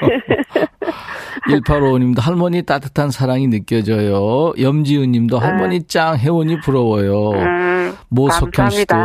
1855님도 1.48 2.20
할머니 2.20 2.62
따뜻한 2.62 3.10
사랑이 3.10 3.48
느껴져요. 3.48 4.52
염지은 4.60 5.10
님도 5.12 5.38
아. 5.38 5.42
할머니 5.42 5.82
짱, 5.84 6.16
혜원이 6.16 6.60
부러워요. 6.60 7.30
음, 7.32 7.96
모석현 8.08 8.70
씨도 8.70 8.96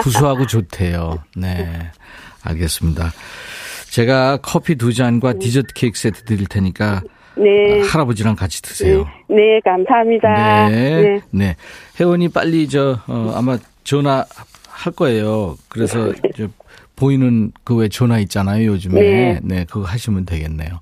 구수하고 0.00 0.46
좋대요. 0.46 1.18
네. 1.36 1.90
알겠습니다. 2.44 3.12
제가 3.92 4.38
커피 4.38 4.76
두 4.76 4.94
잔과 4.94 5.34
디저트 5.34 5.74
케이크 5.74 5.98
세트 5.98 6.24
드릴 6.24 6.46
테니까 6.46 7.02
네. 7.36 7.82
할아버지랑 7.82 8.36
같이 8.36 8.62
드세요. 8.62 9.06
네, 9.28 9.36
네 9.36 9.60
감사합니다. 9.62 10.68
네. 10.70 11.02
네. 11.02 11.20
네. 11.30 11.56
혜원이 12.00 12.30
빨리 12.30 12.68
저, 12.68 12.98
어, 13.06 13.32
아마 13.34 13.58
전화 13.84 14.24
할 14.66 14.92
거예요. 14.94 15.56
그래서 15.68 16.10
저 16.34 16.48
보이는 16.96 17.52
그 17.64 17.74
왜 17.74 17.88
전화 17.88 18.18
있잖아요, 18.20 18.66
요즘에. 18.66 19.00
네. 19.00 19.40
네, 19.42 19.66
그거 19.70 19.84
하시면 19.84 20.24
되겠네요. 20.24 20.80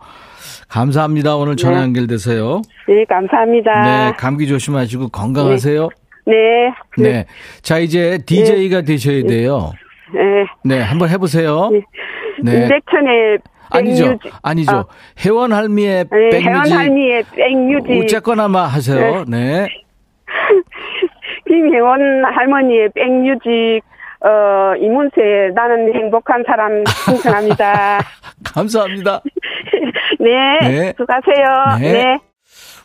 감사합니다. 0.69 1.35
오늘 1.35 1.57
전화 1.57 1.79
네. 1.79 1.83
연결되세요. 1.83 2.63
네, 2.87 3.05
감사합니다. 3.09 3.83
네, 3.83 4.17
감기 4.19 4.47
조심하시고 4.47 5.09
건강하세요. 5.09 5.89
네. 6.27 6.35
네. 6.97 7.03
네. 7.13 7.27
자, 7.63 7.81
이제 7.81 8.21
DJ가 8.25 8.83
되셔야 8.83 9.25
돼요. 9.25 9.73
네. 10.15 10.21
네, 10.77 10.81
한번 10.81 11.09
해보세요. 11.09 11.71
네. 12.43 12.63
임백천의 12.63 13.39
아니죠. 13.71 14.19
아니죠. 14.43 14.77
어. 14.77 14.87
혜원 15.25 15.53
할미의 15.53 16.05
네, 16.11 16.31
백뮤직. 16.31 16.47
혜원 16.49 16.73
할미의 16.73 17.25
백뮤직. 17.35 18.05
어쨌거나 18.05 18.49
마 18.49 18.65
하세요. 18.67 19.25
네. 19.29 19.67
네. 19.67 19.69
김혜원 21.47 22.25
할머니의 22.25 22.91
백뮤직 22.95 23.83
어, 24.23 24.75
이문세, 24.77 25.53
나는 25.55 25.95
행복한 25.95 26.45
사람 26.47 26.85
신청합니다. 27.07 28.01
감사합니다. 28.55 29.21
네, 30.21 30.59
네. 30.61 30.95
수고하세요. 30.97 31.79
네. 31.81 31.93
네. 31.93 32.19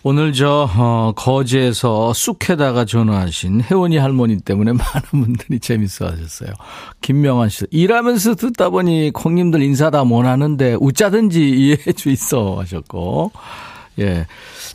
오늘 0.07 0.33
저, 0.33 0.69
어, 0.77 1.13
거제에서 1.15 2.13
쑥해다가 2.13 2.85
전화하신 2.85 3.61
혜원이 3.61 3.97
할머니 3.97 4.39
때문에 4.39 4.73
많은 4.77 5.01
분들이 5.09 5.59
재밌어 5.59 6.05
하셨어요. 6.05 6.51
김명환 7.01 7.49
씨, 7.49 7.65
일하면서 7.71 8.35
듣다 8.35 8.69
보니 8.69 9.09
콩님들 9.15 9.63
인사 9.63 9.89
다 9.89 10.03
못하는데 10.03 10.75
웃자든지 10.79 11.41
이해해 11.49 11.91
주 11.93 12.11
있어 12.11 12.59
하셨고, 12.59 13.31
예. 13.99 14.27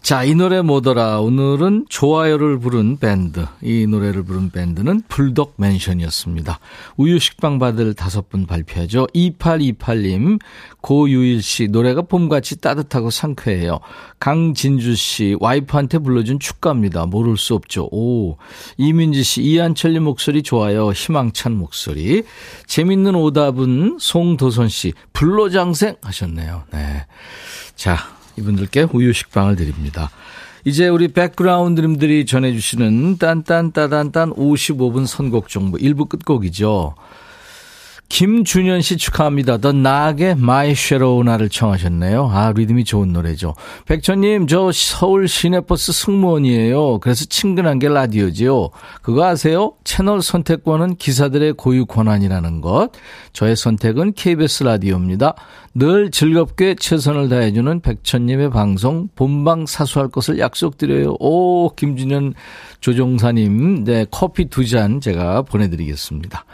자, 0.03 0.25
이 0.25 0.35
노래 0.35 0.63
뭐더라? 0.63 1.21
오늘은 1.21 1.87
좋아요를 1.89 2.59
부른 2.59 2.99
밴드. 2.99 3.45
이 3.63 3.87
노래를 3.87 4.23
부른 4.23 4.51
밴드는 4.51 5.03
불독 5.09 5.55
맨션이었습니다. 5.57 6.59
우유 6.97 7.19
식빵 7.19 7.59
받을 7.59 7.93
다섯 7.95 8.29
분 8.31 8.47
발표하죠. 8.47 9.07
2828님, 9.15 10.39
고유일 10.81 11.43
씨, 11.43 11.69
노래가 11.69 12.03
봄같이 12.03 12.61
따뜻하고 12.61 13.11
상쾌해요. 13.11 13.81
강진주 14.21 14.97
씨, 14.97 15.37
와이프한테 15.39 15.99
불러준 15.99 16.39
축가입니다. 16.39 17.07
모를 17.07 17.37
수 17.37 17.55
없죠. 17.55 17.89
오. 17.93 18.39
이민지 18.79 19.23
씨, 19.23 19.43
이한철님 19.43 20.03
목소리 20.03 20.43
좋아요. 20.43 20.93
희망찬 20.93 21.57
목소리. 21.57 22.23
재밌는 22.67 23.15
오답은 23.15 23.99
송도선 24.01 24.69
씨, 24.71 24.95
불로장생 25.13 25.97
하셨네요. 26.01 26.65
네. 26.73 27.07
자, 27.77 27.99
이분들께 28.39 28.89
우유 28.93 29.13
식빵을 29.13 29.57
드립니다. 29.57 30.11
이제 30.65 30.89
우리 30.89 31.09
백그라운드님들이 31.09 32.27
전해주시는 32.27 33.19
딴딴따단딴 33.19 34.35
55분 34.35 35.07
선곡 35.07 35.49
정보 35.49 35.79
1부 35.79 36.09
끝곡이죠. 36.09 36.95
김준현 38.11 38.83
씨 38.83 38.97
축하합니다. 38.97 39.59
The 39.59 39.71
Knack의 39.71 40.35
My 40.35 40.75
Sharona를 40.75 41.49
청하셨네요. 41.49 42.29
아, 42.29 42.53
리듬이 42.55 42.85
좋은 42.85 43.13
노래죠. 43.13 43.55
백천님, 43.87 44.49
저 44.49 44.73
서울 44.75 45.29
시내버스 45.29 45.93
승무원이에요. 45.93 46.99
그래서 46.99 47.25
친근한 47.25 47.79
게 47.79 47.89
라디오지요. 47.89 48.71
그거 49.01 49.25
아세요? 49.25 49.75
채널 49.85 50.23
선택권은 50.23 50.97
기사들의 50.97 51.53
고유 51.53 51.87
권한이라는 51.87 52.61
것. 52.61 52.91
저의 53.33 53.55
선택은 53.55 54.15
KBS 54.15 54.65
라디오입니다. 54.65 55.37
늘 55.75 56.11
즐겁게 56.11 56.75
최선을 56.75 57.29
다해주는 57.29 57.81
백천님의 57.81 58.51
방송 58.51 59.09
본방 59.15 59.67
사수할 59.67 60.09
것을 60.09 60.41
약속드려요. 60.41 61.15
오, 61.21 61.73
김준현 61.77 62.35
조종사님, 62.81 63.85
네, 63.85 64.05
커피 64.11 64.47
두 64.47 64.65
잔 64.67 65.01
제가 65.01 65.43
보내드리겠습니다. 65.43 66.45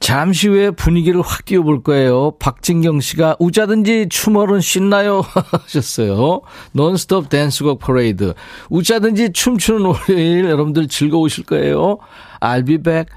잠시 0.00 0.48
후에 0.48 0.70
분위기를 0.70 1.20
확 1.20 1.44
띄워볼 1.44 1.82
거예요. 1.82 2.32
박진경 2.38 3.00
씨가 3.00 3.36
우자든지 3.38 4.08
춤얼은 4.08 4.60
신나요 4.60 5.22
하셨어요. 5.52 6.40
논스톱 6.72 7.28
댄스곡 7.28 7.78
퍼레이드. 7.80 8.32
우자든지 8.70 9.32
춤추는 9.32 9.82
월요일 9.84 10.46
여러분들 10.46 10.88
즐거우실 10.88 11.44
거예요. 11.44 11.98
I'll 12.40 12.66
be 12.66 12.78
back. 12.78 13.14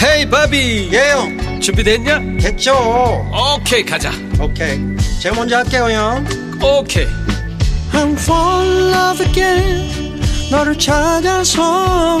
헤이 0.00 0.30
바비 0.30 0.90
예영 0.92 1.60
준비됐냐? 1.60 2.20
됐죠 2.40 2.72
오케이 3.56 3.84
가자 3.84 4.12
오케이 4.40 4.78
제가 5.20 5.34
먼저 5.34 5.56
할게요 5.56 5.88
형 5.90 6.24
오케이 6.62 7.04
I'm 7.92 8.12
fall 8.12 8.64
in 8.64 8.92
love 8.92 9.26
again 9.26 10.20
너를 10.52 10.78
찾아서 10.78 12.20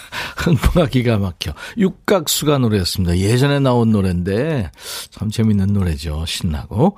흥부가 0.41 0.87
기가 0.87 1.17
막혀. 1.17 1.53
육각수가 1.77 2.57
노래였습니다. 2.59 3.17
예전에 3.17 3.59
나온 3.59 3.91
노래인데 3.91 4.71
참 5.09 5.29
재밌는 5.29 5.73
노래죠. 5.73 6.25
신나고. 6.25 6.97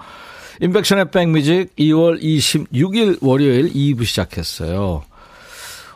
인백션의 0.62 1.12
백뮤직 1.12 1.76
2월 1.78 2.22
26일 2.22 3.18
월요일 3.22 3.74
2부 3.74 4.06
시작했어요. 4.06 5.04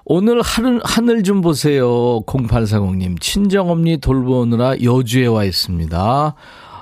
오늘 0.04 0.42
하늘, 0.42 0.80
하늘 0.84 1.24
좀 1.24 1.42
보세요. 1.42 2.22
0840님. 2.26 3.20
친정엄니 3.22 3.98
돌보느라 3.98 4.82
여주에 4.82 5.28
와 5.28 5.44
있습니다. 5.44 6.36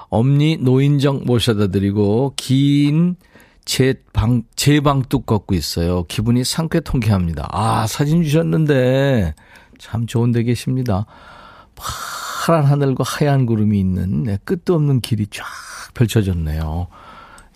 엄니 0.10 0.58
노인정 0.58 1.24
모셔다 1.26 1.68
드리고 1.68 2.34
긴 2.38 3.16
제 3.66 3.96
방, 4.14 4.44
제 4.56 4.80
방뚝 4.80 5.26
걷고 5.26 5.56
있어요. 5.56 6.04
기분이 6.04 6.44
상쾌 6.44 6.80
통쾌합니다. 6.80 7.50
아, 7.52 7.88
사진 7.88 8.24
주셨는데 8.24 9.34
참 9.80 10.08
좋은 10.08 10.32
데 10.32 10.44
계십니다. 10.44 11.06
파란 11.76 12.66
하늘과 12.66 13.04
하얀 13.06 13.46
구름이 13.46 13.80
있는 13.80 14.24
네, 14.24 14.40
끝도 14.44 14.76
없는 14.76 15.02
길이 15.02 15.28
쫙 15.28 15.46
펼쳐졌네요. 15.94 16.88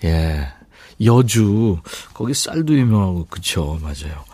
예. 0.05 0.47
여주 1.03 1.77
거기 2.13 2.33
쌀도 2.33 2.73
유명하고 2.73 3.27
그쵸 3.29 3.79
맞아요. 3.81 4.29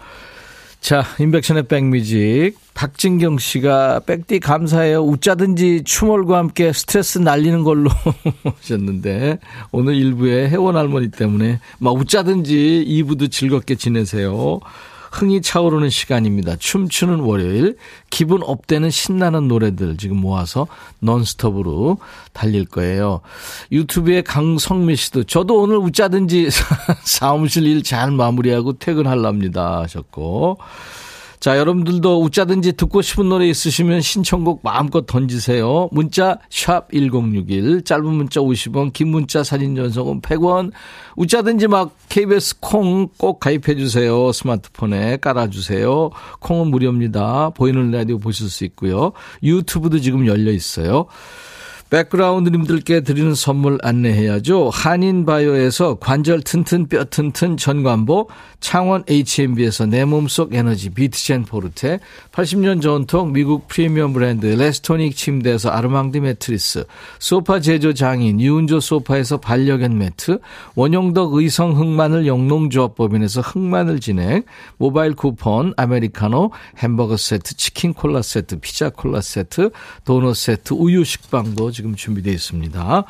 자, 0.85 1.03
인백션의 1.19 1.63
백뮤직. 1.63 2.53
박진경 2.75 3.39
씨가 3.39 4.01
백디 4.01 4.39
감사해요. 4.39 4.99
웃자든지 4.99 5.83
추몰과 5.83 6.37
함께 6.37 6.71
스트레스 6.73 7.17
날리는 7.17 7.63
걸로 7.63 7.89
하셨는데 8.43 9.39
오늘 9.71 9.95
일부에 9.95 10.47
회원 10.47 10.75
할머니 10.75 11.09
때문에 11.09 11.59
막 11.79 11.95
웃자든지 11.95 12.85
2부도 12.87 13.31
즐겁게 13.31 13.73
지내세요. 13.73 14.59
흥이 15.15 15.41
차오르는 15.41 15.89
시간입니다. 15.89 16.58
춤추는 16.58 17.21
월요일, 17.21 17.78
기분 18.10 18.41
업되는 18.43 18.89
신나는 18.89 19.47
노래들 19.47 19.95
지금 19.95 20.17
모아서 20.17 20.67
넌스톱으로 20.99 21.99
달릴 22.34 22.65
거예요. 22.65 23.21
유튜브에 23.71 24.21
강성미 24.21 24.97
씨도 24.97 25.23
저도 25.23 25.62
오늘 25.62 25.78
웃자든지 25.78 26.49
사무실 27.04 27.65
일 27.65 27.82
잘 27.86 28.10
마무리하고 28.12 28.80
퇴근할랍니다 28.80 29.82
하셨고 29.82 30.58
자, 31.45 31.60
여러분들도 31.60 32.23
웃자든지 32.23 32.73
듣고 32.73 33.03
싶은 33.03 33.29
노래 33.29 33.47
있으시면 33.47 34.01
신청곡 34.01 34.62
마음껏 34.63 35.05
던지세요. 35.05 35.89
문자 35.91 36.39
샵 36.49 36.91
1061, 36.91 37.84
짧은 37.84 38.03
문자 38.03 38.39
50원, 38.41 38.91
긴 38.93 39.10
문자 39.10 39.43
사진 39.43 39.75
전송은 39.75 40.21
100원. 40.21 40.71
웃자든지 41.15 41.67
막 41.67 41.95
KBS 42.10 42.62
콩 42.62 43.10
꼭 43.19 43.39
가입해 43.39 43.75
주세요. 43.75 44.31
스마트폰에 44.31 45.17
깔아 45.17 45.51
주세요. 45.51 46.10
콩은 46.39 46.69
무료입니다. 46.71 47.51
보이는 47.51 47.91
라디오 47.91 48.17
보실 48.17 48.49
수 48.49 48.65
있고요. 48.65 49.12
유튜브도 49.43 49.99
지금 49.99 50.25
열려 50.25 50.51
있어요. 50.51 51.05
백그라운드님들께 51.89 53.01
드리는 53.01 53.35
선물 53.35 53.77
안내해야죠. 53.83 54.69
한인바이오에서 54.73 55.95
관절 55.95 56.41
튼튼 56.41 56.87
뼈 56.87 57.05
튼튼 57.05 57.57
전관보, 57.57 58.27
창원 58.59 59.03
H&B에서 59.07 59.85
내 59.85 60.03
몸속 60.03 60.55
에너지 60.55 60.89
비트젠 60.89 61.45
포르테, 61.45 61.99
80년 62.31 62.81
전통 62.81 63.31
미국 63.31 63.67
프리미엄 63.67 64.13
브랜드 64.13 64.47
레스토닉 64.47 65.15
침대에서 65.15 65.69
아르망디 65.69 66.21
매트리스, 66.21 66.85
소파 67.19 67.59
제조 67.59 67.93
장인 67.93 68.41
유운조 68.41 68.79
소파에서 68.79 69.37
반려견 69.37 69.99
매트, 69.99 70.39
원용덕 70.73 71.35
의성 71.35 71.79
흑마늘 71.79 72.25
영농조합법인에서 72.25 73.41
흑마늘 73.41 73.99
진행, 73.99 74.41
모바일 74.77 75.13
쿠폰, 75.13 75.73
아메리카노, 75.77 76.49
햄버거 76.79 77.15
세트, 77.15 77.55
치킨 77.55 77.93
콜라 77.93 78.23
세트, 78.23 78.59
피자 78.59 78.89
콜라 78.89 79.21
세트, 79.21 79.69
도넛 80.03 80.35
세트, 80.35 80.73
우유 80.73 81.03
식빵도 81.03 81.74
지금 81.75 81.95
준비되어 81.95 82.33
있습니다. 82.33 83.03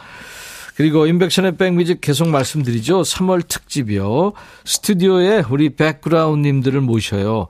그리고 0.75 1.05
인백션의 1.05 1.55
백뮤직 1.55 2.01
계속 2.01 2.27
말씀드리죠. 2.27 3.03
3월 3.03 3.47
특집이요. 3.47 4.33
스튜디오에 4.65 5.43
우리 5.49 5.69
백그라운드님들을 5.69 6.81
모셔요. 6.81 7.47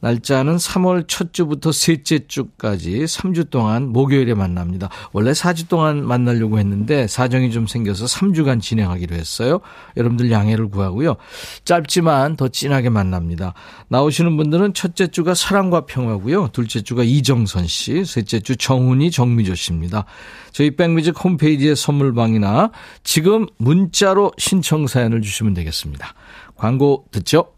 날짜는 0.00 0.56
3월 0.56 1.04
첫 1.08 1.32
주부터 1.32 1.72
셋째 1.72 2.26
주까지 2.26 3.00
3주 3.04 3.50
동안 3.50 3.88
목요일에 3.88 4.34
만납니다. 4.34 4.88
원래 5.12 5.32
4주 5.32 5.68
동안 5.68 6.06
만나려고 6.06 6.58
했는데 6.58 7.06
사정이 7.06 7.50
좀 7.50 7.66
생겨서 7.66 8.06
3주간 8.06 8.60
진행하기로 8.60 9.16
했어요. 9.16 9.60
여러분들 9.96 10.30
양해를 10.30 10.68
구하고요. 10.68 11.16
짧지만 11.64 12.36
더 12.36 12.48
진하게 12.48 12.90
만납니다. 12.90 13.54
나오시는 13.88 14.36
분들은 14.36 14.74
첫째 14.74 15.08
주가 15.08 15.34
사랑과 15.34 15.86
평화고요. 15.86 16.48
둘째 16.52 16.80
주가 16.82 17.02
이정선 17.02 17.66
씨, 17.66 18.04
셋째 18.04 18.40
주 18.40 18.56
정훈이 18.56 19.10
정미조 19.10 19.54
씨입니다. 19.54 20.04
저희 20.52 20.76
백뮤직 20.76 21.22
홈페이지에 21.22 21.74
선물방이나 21.74 22.70
지금 23.02 23.46
문자로 23.58 24.32
신청 24.38 24.86
사연을 24.86 25.22
주시면 25.22 25.54
되겠습니다. 25.54 26.14
광고 26.56 27.04
듣죠? 27.10 27.57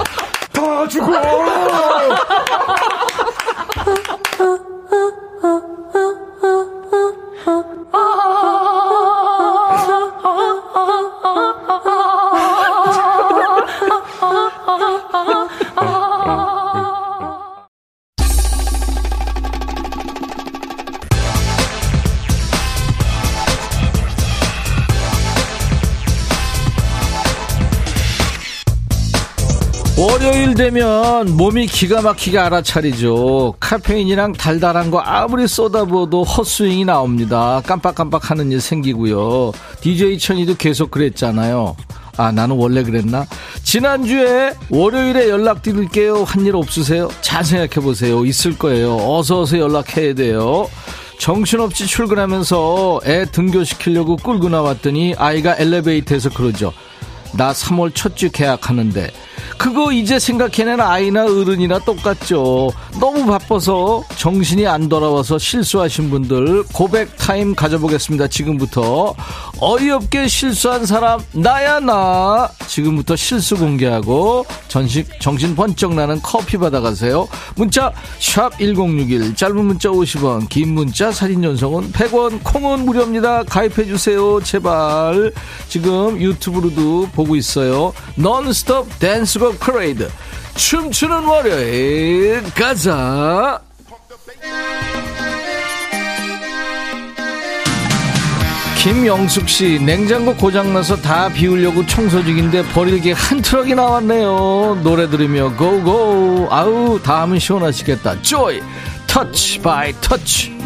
되면 31.21 31.37
몸이 31.37 31.67
기가 31.67 32.01
막히게 32.01 32.37
알아차리죠. 32.39 33.55
카페인이랑 33.59 34.33
달달한 34.33 34.89
거 34.91 34.99
아무리 34.99 35.47
쏟아부어도 35.47 36.23
헛스윙이 36.23 36.85
나옵니다. 36.85 37.61
깜빡깜빡 37.65 38.29
하는 38.31 38.51
일 38.51 38.59
생기고요. 38.61 39.51
DJ 39.81 40.17
천이도 40.19 40.55
계속 40.55 40.91
그랬잖아요. 40.91 41.75
아, 42.17 42.31
나는 42.31 42.55
원래 42.57 42.83
그랬나? 42.83 43.25
지난주에 43.63 44.53
월요일에 44.69 45.29
연락드릴게요. 45.29 46.23
한 46.23 46.41
일 46.45 46.55
없으세요? 46.55 47.09
잘 47.21 47.43
생각해보세요. 47.43 48.25
있을 48.25 48.57
거예요. 48.57 48.97
어서어서 48.97 49.59
연락해야 49.59 50.13
돼요. 50.15 50.67
정신없이 51.19 51.85
출근하면서 51.85 53.01
애 53.05 53.25
등교시키려고 53.31 54.15
끌고 54.17 54.49
나왔더니 54.49 55.13
아이가 55.17 55.55
엘리베이터에서 55.57 56.29
그러죠. 56.31 56.73
나 57.33 57.51
3월 57.53 57.93
첫 57.93 58.15
주 58.15 58.31
계약하는데 58.31 59.11
그거 59.61 59.91
이제 59.91 60.17
생각해낸 60.17 60.81
아이나 60.81 61.23
어른이나 61.23 61.77
똑같죠. 61.77 62.71
너무 62.99 63.27
바빠서 63.27 64.03
정신이 64.17 64.65
안 64.65 64.89
돌아와서 64.89 65.37
실수하신 65.37 66.09
분들 66.09 66.63
고백 66.73 67.15
타임 67.15 67.53
가져보겠습니다. 67.53 68.27
지금부터 68.27 69.13
어이없게 69.59 70.27
실수한 70.27 70.87
사람 70.87 71.19
나야 71.31 71.79
나. 71.79 72.49
지금부터 72.65 73.15
실수 73.15 73.55
공개하고 73.55 74.47
전식 74.67 75.07
정신 75.21 75.55
번쩍 75.55 75.93
나는 75.93 76.19
커피 76.23 76.57
받아가세요. 76.57 77.27
문자 77.55 77.93
샵 78.19 78.57
#1061 78.57 79.37
짧은 79.37 79.63
문자 79.63 79.89
50원, 79.89 80.49
긴 80.49 80.73
문자 80.73 81.11
사진 81.11 81.43
전송은 81.43 81.91
100원, 81.91 82.43
콩은 82.43 82.83
무료입니다. 82.83 83.43
가입해 83.43 83.85
주세요. 83.85 84.41
제발. 84.41 85.31
지금 85.69 86.19
유튜브로도 86.19 87.09
보고 87.13 87.35
있어요. 87.35 87.93
논스톱 88.15 88.97
댄스곡 88.97 89.50
퍼레이드 89.59 90.09
춤추는 90.55 91.23
월요일 91.25 92.43
가자. 92.53 93.59
김영숙 98.77 99.47
씨, 99.47 99.79
냉장고 99.79 100.35
고장나서 100.35 100.95
다 100.97 101.29
비우려고 101.29 101.85
청소 101.85 102.23
중인데 102.23 102.63
버릴 102.73 102.99
게 102.99 103.13
한 103.13 103.39
트럭이 103.41 103.75
나왔네요. 103.75 104.79
노래 104.83 105.07
들으며 105.07 105.55
go 105.55 105.92
go. 105.92 106.47
아우, 106.49 106.99
마음은 107.01 107.37
시원하시겠다. 107.37 108.23
Joy, 108.23 108.59
Touch 109.05 109.61
by 109.61 109.93
Touch. 110.01 110.57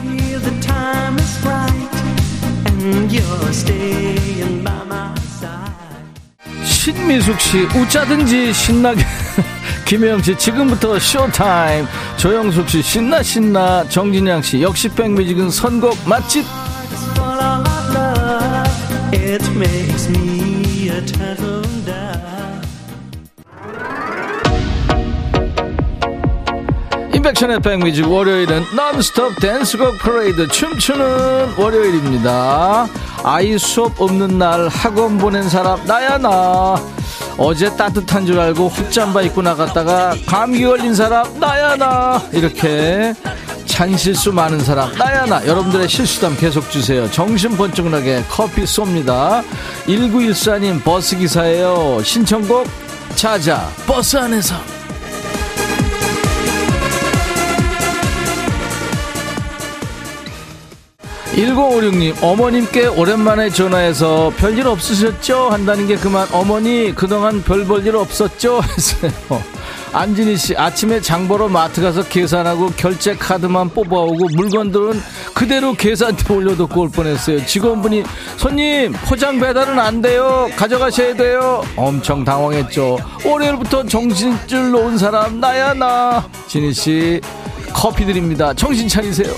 신미숙 6.86 7.42
씨, 7.42 7.58
웃자든지 7.76 8.54
신나게. 8.54 9.04
김혜영 9.86 10.22
씨, 10.22 10.38
지금부터 10.38 11.00
showtime. 11.00 11.88
조영숙 12.18 12.70
씨, 12.70 12.84
신나, 12.84 13.24
신나. 13.24 13.90
정진양 13.90 14.44
씨, 14.44 14.62
역시 14.62 14.88
백뮤직은 14.90 15.50
선곡 15.50 15.98
맛집. 16.08 16.46
임백천의 27.16 27.62
백뮤직 27.62 28.08
월요일은 28.08 28.64
논스톱 28.74 29.42
댄스곡 29.42 29.98
퍼레이드 29.98 30.48
춤추는 30.50 31.56
월요일입니다. 31.58 32.88
아이 33.28 33.58
수업 33.58 34.00
없는 34.00 34.38
날 34.38 34.68
학원 34.68 35.18
보낸 35.18 35.50
사람 35.50 35.84
나야 35.86 36.20
나. 36.20 36.76
어제 37.40 37.76
따뜻한 37.76 38.24
줄 38.28 38.40
알고 38.40 38.68
헛잠바 38.68 39.24
입고 39.24 39.42
나갔다가 39.42 40.16
감기 40.28 40.64
걸린 40.64 40.94
사람 40.94 41.40
나야 41.40 41.76
나. 41.76 42.22
이렇게 42.32 43.16
잔실수 43.66 44.32
많은 44.32 44.60
사람 44.60 44.94
나야 44.96 45.26
나. 45.26 45.44
여러분들의 45.44 45.90
실수담 45.90 46.38
계속 46.38 46.70
주세요. 46.70 47.10
정신 47.10 47.58
번쩍 47.58 47.90
나게 47.90 48.24
커피 48.30 48.62
쏩니다. 48.64 49.44
1914님 49.88 50.84
버스기사예요. 50.84 52.04
신청곡 52.04 52.68
찾아 53.16 53.68
버스 53.88 54.18
안에서 54.18 54.54
1056님, 61.36 62.16
어머님께 62.24 62.88
오랜만에 62.88 63.50
전화해서 63.50 64.32
별일 64.38 64.68
없으셨죠? 64.68 65.50
한다는 65.50 65.86
게 65.86 65.98
그만, 65.98 66.26
어머니, 66.32 66.94
그동안 66.96 67.44
별 67.44 67.66
볼 67.66 67.86
일 67.86 67.98
없었죠? 67.98 68.62
했어요. 68.64 69.12
안진희 69.92 70.38
씨, 70.38 70.56
아침에 70.56 71.02
장 71.02 71.28
보러 71.28 71.50
마트 71.50 71.82
가서 71.82 72.04
계산하고 72.04 72.72
결제 72.78 73.16
카드만 73.16 73.70
뽑아오고 73.70 74.30
물건들은 74.34 75.02
그대로 75.34 75.74
계산대 75.74 76.34
올려놓고 76.34 76.82
올 76.82 76.90
뻔했어요. 76.90 77.46
직원분이, 77.46 78.04
손님, 78.38 78.94
포장 78.94 79.38
배달은 79.40 79.78
안 79.78 80.02
돼요. 80.02 80.48
가져가셔야 80.56 81.16
돼요. 81.16 81.62
엄청 81.76 82.24
당황했죠. 82.24 82.98
월요일부터 83.26 83.86
정신줄 83.86 84.72
놓은 84.72 84.98
사람, 84.98 85.42
나야, 85.42 85.74
나. 85.74 86.26
진희 86.48 86.72
씨, 86.74 87.20
커피 87.74 88.06
드립니다. 88.06 88.54
정신 88.54 88.88
차리세요. 88.88 89.34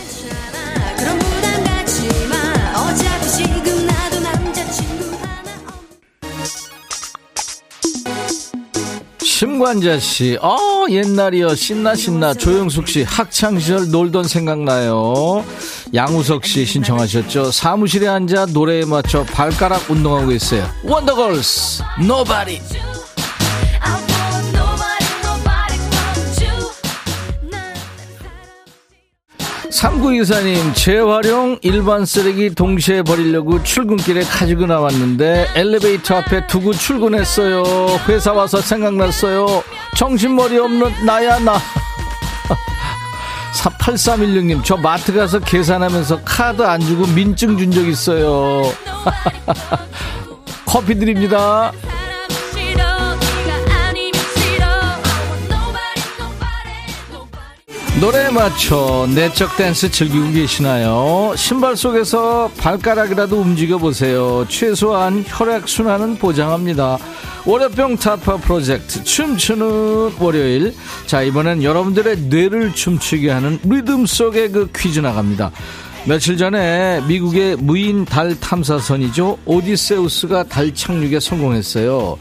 심관자 9.37 9.99
씨, 9.99 10.35
어 10.41 10.87
옛날이요 10.89 11.53
신나 11.53 11.93
신나 11.93 12.33
조영숙 12.33 12.87
씨 12.87 13.03
학창 13.03 13.59
시절 13.59 13.91
놀던 13.91 14.23
생각나요. 14.23 15.45
양우석 15.93 16.43
씨 16.43 16.65
신청하셨죠. 16.65 17.51
사무실에 17.51 18.07
앉아 18.07 18.47
노래에 18.47 18.85
맞춰 18.85 19.23
발가락 19.25 19.91
운동하고 19.91 20.31
있어요. 20.31 20.67
원더걸스, 20.83 21.83
노 22.07 22.23
3924님, 29.77 30.73
재활용 30.73 31.59
일반 31.61 32.03
쓰레기 32.03 32.49
동시에 32.49 33.03
버리려고 33.03 33.61
출근길에 33.61 34.21
가지고 34.23 34.65
나왔는데 34.65 35.49
엘리베이터 35.53 36.15
앞에 36.15 36.47
두고 36.47 36.73
출근했어요. 36.73 37.63
회사 38.07 38.33
와서 38.33 38.59
생각났어요. 38.59 39.63
정신머리 39.95 40.57
없는 40.57 41.05
나야, 41.05 41.37
나. 41.39 41.59
8316님, 43.53 44.63
저 44.63 44.77
마트 44.77 45.13
가서 45.13 45.39
계산하면서 45.39 46.21
카드 46.25 46.63
안 46.63 46.81
주고 46.81 47.05
민증 47.07 47.55
준 47.57 47.71
적 47.71 47.87
있어요. 47.87 48.63
커피 50.65 50.97
드립니다. 50.97 51.71
노래에 57.99 58.29
맞춰 58.29 59.07
내적 59.15 59.57
댄스 59.57 59.89
즐기고 59.89 60.31
계시나요? 60.31 61.33
신발 61.35 61.75
속에서 61.75 62.47
발가락이라도 62.55 63.37
움직여 63.37 63.79
보세요. 63.79 64.45
최소한 64.47 65.23
혈액순환은 65.25 66.17
보장합니다. 66.19 66.99
월요병 67.47 67.97
타파 67.97 68.37
프로젝트 68.37 69.03
춤추는 69.03 70.17
월요일. 70.19 70.75
자, 71.07 71.23
이번엔 71.23 71.63
여러분들의 71.63 72.17
뇌를 72.29 72.75
춤추게 72.75 73.31
하는 73.31 73.57
리듬 73.63 74.05
속의 74.05 74.51
그 74.51 74.69
퀴즈 74.75 74.99
나갑니다. 74.99 75.49
며칠 76.05 76.37
전에 76.37 77.01
미국의 77.07 77.55
무인 77.55 78.05
달 78.05 78.39
탐사선이죠. 78.39 79.39
오디세우스가 79.45 80.43
달 80.43 80.71
착륙에 80.71 81.19
성공했어요. 81.19 82.19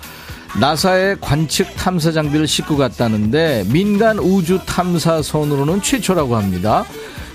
나사의 0.61 1.19
관측 1.21 1.77
탐사 1.77 2.13
장비를 2.13 2.47
싣고 2.47 2.77
갔다는데 2.77 3.65
민간 3.69 4.19
우주 4.19 4.59
탐사선으로는 4.65 5.83
최초라고 5.83 6.37
합니다. 6.37 6.85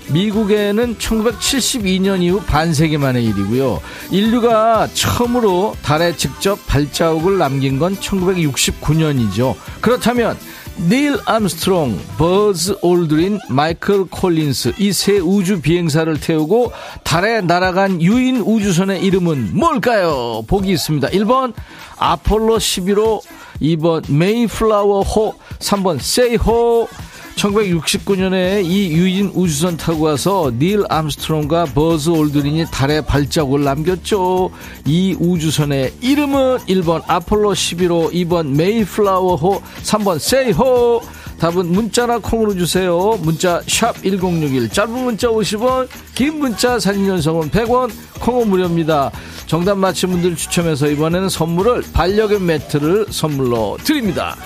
미국에는 0.08 0.96
1972년 0.96 2.22
이후 2.22 2.40
반세기 2.40 2.98
만의 2.98 3.24
일이고요. 3.24 3.80
인류가 4.10 4.88
처음으로 4.92 5.76
달에 5.82 6.16
직접 6.16 6.58
발자국을 6.66 7.38
남긴 7.38 7.78
건 7.78 7.96
1969년이죠. 7.96 9.54
그렇다면 9.80 10.36
닐 10.78 11.18
암스트롱, 11.26 11.98
버즈 12.18 12.76
올드린, 12.82 13.38
마이클 13.48 14.04
콜린스 14.06 14.74
이 14.78 14.90
세 14.92 15.18
우주 15.18 15.60
비행사를 15.60 16.18
태우고 16.18 16.72
달에 17.04 17.40
날아간 17.42 18.00
유인 18.02 18.38
우주선의 18.38 19.02
이름은 19.04 19.50
뭘까요? 19.56 20.42
보기 20.46 20.70
있습니다. 20.72 21.08
1번 21.08 21.52
아폴로 21.98 22.56
11호, 22.58 23.20
2번 23.60 24.12
메이플라워 24.12 25.02
호, 25.02 25.34
3번 25.58 26.00
세이호 26.00 26.88
1969년에 27.36 28.64
이 28.64 28.92
유인 28.92 29.30
우주선 29.34 29.76
타고 29.76 30.04
와서 30.04 30.52
닐 30.58 30.84
암스트롱과 30.88 31.66
버즈 31.74 32.10
올드린이 32.10 32.66
달에 32.70 33.00
발자국을 33.00 33.64
남겼죠. 33.64 34.50
이 34.84 35.16
우주선의 35.18 35.92
이름은 36.00 36.58
1번 36.58 37.02
아폴로 37.06 37.52
11호, 37.52 38.12
2번 38.12 38.48
메이플라워호, 38.56 39.62
3번 39.82 40.18
세이호. 40.18 41.02
답은 41.42 41.72
문자나 41.72 42.18
콩으로 42.18 42.54
주세요. 42.54 43.18
문자 43.20 43.60
1061, 43.66 44.68
짧은 44.68 44.92
문자 44.92 45.26
50원, 45.26 45.88
긴 46.14 46.38
문자 46.38 46.78
사진 46.78 47.08
연속은 47.08 47.50
100원, 47.50 47.90
콩은 48.20 48.48
무료입니다. 48.48 49.10
정답 49.48 49.76
맞힌 49.76 50.10
분들 50.10 50.36
추첨해서 50.36 50.86
이번에는 50.86 51.28
선물을 51.28 51.82
반려견 51.92 52.46
매트를 52.46 53.06
선물로 53.10 53.76
드립니다. 53.82 54.36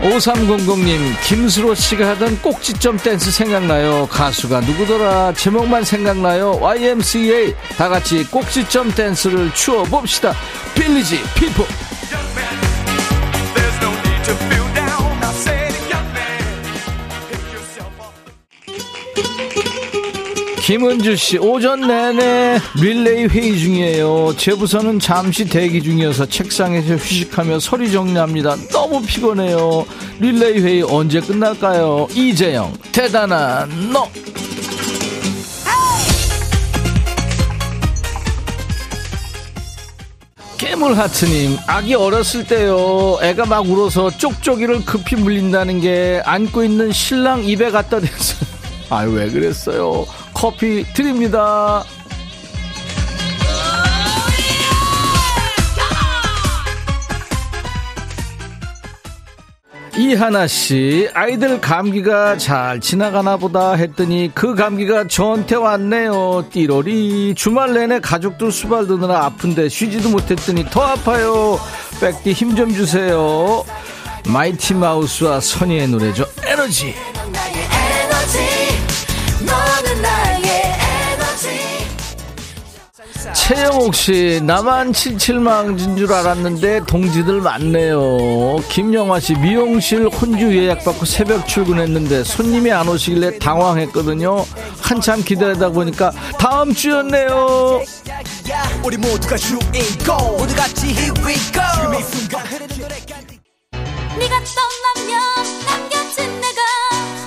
5300님, 0.00 0.98
김수로 1.26 1.74
씨가 1.74 2.08
하던 2.10 2.40
꼭지점 2.40 2.96
댄스 2.96 3.30
생각나요? 3.30 4.06
가수가 4.10 4.60
누구더라? 4.62 5.34
제목만 5.34 5.84
생각나요? 5.84 6.58
YMCA. 6.60 7.54
다 7.76 7.88
같이 7.88 8.24
꼭지점 8.24 8.92
댄스를 8.92 9.52
추어봅시다. 9.52 10.34
Village 10.74 11.20
People. 11.34 11.89
김은주 20.70 21.16
씨, 21.16 21.36
오전 21.36 21.80
내내 21.80 22.60
릴레이 22.76 23.24
회의 23.24 23.58
중이에요. 23.58 24.34
제 24.36 24.54
부서는 24.54 25.00
잠시 25.00 25.44
대기 25.44 25.82
중이어서 25.82 26.26
책상에서 26.26 26.94
휴식하며 26.94 27.58
서류 27.58 27.90
정리합니다. 27.90 28.54
너무 28.70 29.02
피곤해요. 29.02 29.84
릴레이 30.20 30.60
회의 30.60 30.82
언제 30.84 31.20
끝날까요? 31.20 32.06
이재영, 32.14 32.72
대단한 32.92 33.68
너! 33.92 34.08
깨물하트님, 40.56 41.56
아기 41.66 41.94
어렸을 41.94 42.46
때요, 42.46 43.18
애가 43.20 43.46
막 43.46 43.68
울어서 43.68 44.08
쪽쪽이를 44.10 44.84
급히 44.84 45.16
물린다는 45.16 45.80
게 45.80 46.22
안고 46.24 46.62
있는 46.62 46.92
신랑 46.92 47.42
입에 47.42 47.72
갖다 47.72 47.98
댔어요. 47.98 48.48
아유, 48.90 49.10
왜 49.10 49.28
그랬어요? 49.30 50.06
커피 50.40 50.84
드립니다. 50.94 51.84
이하나 59.96 60.46
씨, 60.46 61.08
아이들 61.12 61.60
감기가 61.60 62.38
잘 62.38 62.80
지나가나 62.80 63.36
보다 63.36 63.74
했더니 63.74 64.30
그 64.34 64.54
감기가 64.54 65.06
저한테 65.08 65.56
왔네요. 65.56 66.46
띠로리. 66.50 67.34
주말 67.34 67.74
내내 67.74 68.00
가족들 68.00 68.50
수발 68.50 68.86
드느라 68.86 69.26
아픈데 69.26 69.68
쉬지도 69.68 70.08
못했더니 70.10 70.64
더 70.70 70.80
아파요. 70.82 71.58
백디 72.00 72.32
힘 72.32 72.56
좀 72.56 72.72
주세요. 72.72 73.62
마이티 74.28 74.74
마우스와 74.74 75.40
선희의 75.40 75.88
노래죠. 75.88 76.24
에너지. 76.46 76.94
최영옥 83.34 83.94
씨, 83.94 84.40
나만 84.42 84.92
칠칠망진 84.92 85.96
줄 85.96 86.12
알았는데 86.12 86.80
동지들 86.86 87.40
많네요. 87.40 88.58
김영화 88.68 89.20
씨, 89.20 89.34
미용실 89.34 90.08
혼주 90.08 90.56
예약받고 90.56 91.04
새벽 91.04 91.46
출근했는데 91.46 92.24
손님이 92.24 92.72
안 92.72 92.88
오시길래 92.88 93.38
당황했거든요. 93.38 94.44
한참 94.80 95.22
기다리다 95.22 95.70
보니까 95.70 96.12
다음 96.38 96.74
주였네요. 96.74 97.82
우리 98.84 98.96
모두가 98.96 99.36
주인공, 99.36 100.36
모두 100.36 100.54
같이 100.54 100.88
here 100.88 101.12
we 101.24 101.34
go. 101.52 101.62
네가 104.18 104.40
떠나면 104.40 105.59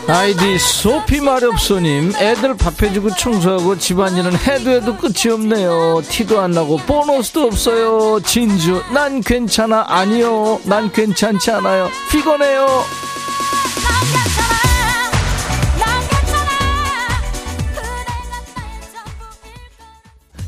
아이디 0.08 0.60
소피 0.60 1.22
마렵소님 1.22 2.14
애들 2.18 2.58
밥 2.58 2.82
해주고 2.82 3.16
청소하고 3.16 3.78
집안일은 3.78 4.36
해도 4.36 4.72
해도 4.72 4.98
끝이 4.98 5.32
없네요. 5.34 6.02
티도 6.08 6.40
안 6.42 6.52
나고 6.52 6.78
보너스도 6.78 7.44
없어요. 7.44 8.20
진주 8.22 8.84
난 8.94 9.22
괜찮아 9.22 9.86
아니요. 9.88 10.60
난 10.66 10.92
괜찮지 10.92 11.52
않아요. 11.52 11.90
피곤해요 12.12 12.68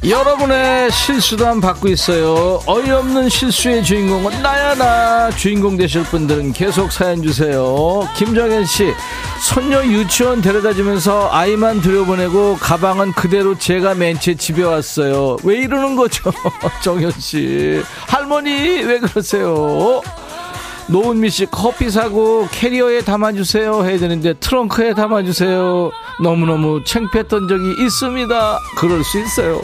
여러분의 0.08 0.92
실수도 0.92 1.60
받고 1.60 1.88
있어요. 1.88 2.60
어이없는 2.68 3.28
실수의 3.28 3.84
주인공은 3.84 4.42
나야 4.44 4.76
나. 4.76 5.32
주인공 5.32 5.78
되실 5.78 6.04
분들은 6.04 6.54
계속 6.54 6.92
사연 6.92 7.24
주세요. 7.24 8.08
김정현 8.16 8.66
씨, 8.66 8.94
손녀 9.42 9.84
유치원 9.84 10.42
데려다 10.42 10.74
주면서 10.74 11.30
아이만 11.32 11.82
들여보내고 11.82 12.58
가방은 12.58 13.14
그대로 13.14 13.58
제가 13.58 13.96
맨 13.96 14.20
채 14.20 14.36
집에 14.36 14.64
왔어요. 14.64 15.38
왜 15.44 15.58
이러는 15.58 15.96
거죠? 15.96 16.32
정현 16.84 17.12
씨. 17.20 17.82
할머니, 18.08 18.52
왜 18.84 19.00
그러세요? 19.00 20.02
노은미 20.88 21.32
씨 21.32 21.48
커피 21.48 21.90
사고 21.90 22.48
캐리어에 22.52 23.02
담아주세요 23.02 23.84
해야 23.86 23.98
되는데 23.98 24.36
트렁크에 24.36 24.94
담아주세요. 24.94 25.90
너무너무 26.22 26.84
창피했던 26.84 27.48
적이 27.48 27.84
있습니다. 27.84 28.60
그럴 28.78 29.04
수 29.04 29.20
있어요. 29.20 29.62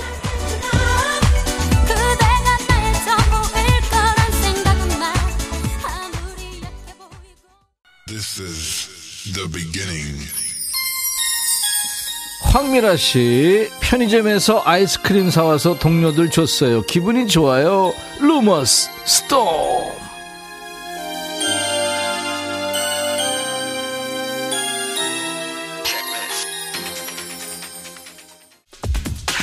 황미라 12.44 12.98
씨, 12.98 13.70
편의점에서 13.80 14.64
아이스크림 14.66 15.30
사와서 15.30 15.80
동료들 15.80 16.30
줬어요. 16.30 16.82
기분이 16.82 17.28
좋아요. 17.28 17.94
루머스, 18.20 18.90
스톰. 19.06 19.48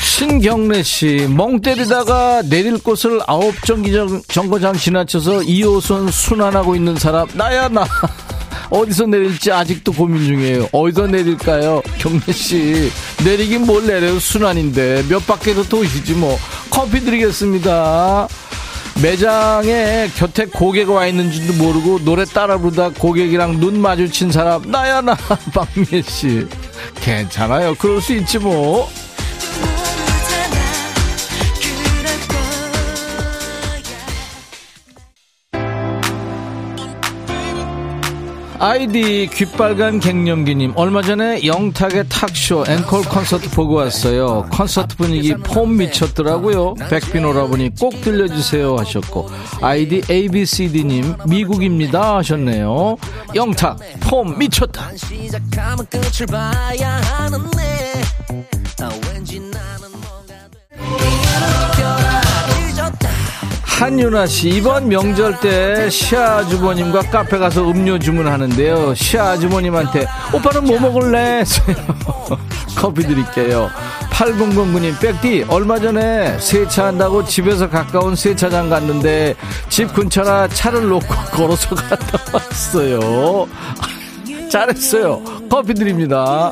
신경래 0.03 0.83
씨, 0.83 1.27
멍 1.31 1.61
때리다가 1.63 2.43
내릴 2.43 2.77
곳을 2.83 3.21
아홉 3.27 3.55
정거장 3.65 4.75
지나쳐서 4.75 5.39
2호선 5.39 6.11
순환하고 6.11 6.77
있는 6.77 6.97
사람, 6.97 7.27
나야, 7.35 7.69
나. 7.69 7.87
어디서 8.71 9.07
내릴지 9.07 9.51
아직도 9.51 9.93
고민 9.93 10.25
중이에요. 10.25 10.69
어디서 10.73 11.07
내릴까요? 11.07 11.83
경래 11.99 12.33
씨. 12.33 12.91
내리긴 13.25 13.67
뭘 13.67 13.87
내려요? 13.87 14.19
순환인데. 14.19 15.05
몇 15.09 15.27
바퀴도 15.27 15.65
도시지 15.65 16.15
뭐. 16.15 16.39
커피 16.71 17.01
드리겠습니다. 17.01 18.29
매장에 19.03 20.11
곁에 20.17 20.47
고객 20.47 20.91
와 20.91 21.07
있는 21.07 21.31
줄도 21.31 21.53
모르고 21.53 22.01
노래 22.05 22.25
따라 22.25 22.59
부르다 22.59 22.91
고객이랑 22.91 23.61
눈 23.61 23.81
마주친 23.81 24.33
사람 24.33 24.69
나야 24.69 25.01
나 25.01 25.15
박미애 25.55 26.03
씨 26.03 26.49
괜찮아요 26.97 27.77
그럴 27.77 28.01
수 28.01 28.13
있지 28.15 28.41
뭐 28.41 28.91
아이디 38.61 39.29
귓빨간 39.33 40.01
갱년기님 40.01 40.73
얼마 40.75 41.01
전에 41.01 41.45
영탁의 41.47 42.09
탁쇼 42.09 42.65
앵콜 42.69 43.05
콘서트 43.05 43.49
보고 43.51 43.75
왔어요. 43.75 44.49
콘서트 44.53 44.97
분위기 44.97 45.33
폼 45.35 45.77
미쳤더라고요. 45.77 46.75
백빈 46.91 47.25
오라버니 47.25 47.77
꼭 47.79 48.01
들려주세요 48.01 48.77
하셨고 48.77 49.31
아이디 49.63 50.03
ABCD님 50.11 51.15
미국입니다 51.29 52.17
하셨네요. 52.17 52.97
영탁 53.37 53.79
폼 54.01 54.37
미쳤다 54.39 54.91
한윤아 63.79 64.27
씨, 64.27 64.49
이번 64.49 64.89
명절 64.89 65.39
때 65.39 65.89
시아 65.89 66.45
주버님과 66.49 67.01
카페 67.13 67.39
가서 67.39 67.71
음료 67.71 67.97
주문하는데요. 67.97 68.93
시아 68.97 69.37
주버님한테 69.39 70.05
오빠는 70.35 70.65
뭐 70.65 70.81
먹을래? 70.81 71.45
커피 72.77 73.03
드릴게요. 73.03 73.71
8009님, 74.11 75.01
백디, 75.01 75.45
얼마 75.47 75.79
전에 75.79 76.41
세차한다고 76.41 77.25
집에서 77.27 77.71
가까운 77.71 78.17
세차장 78.17 78.69
갔는데 78.69 79.37
집 79.69 79.95
근처라 79.95 80.49
차를 80.49 80.89
놓고 80.89 81.15
걸어서 81.31 81.77
갔다 81.77 82.19
왔어요. 82.33 83.47
잘했어요. 84.51 85.23
커피 85.49 85.73
드립니다. 85.75 86.51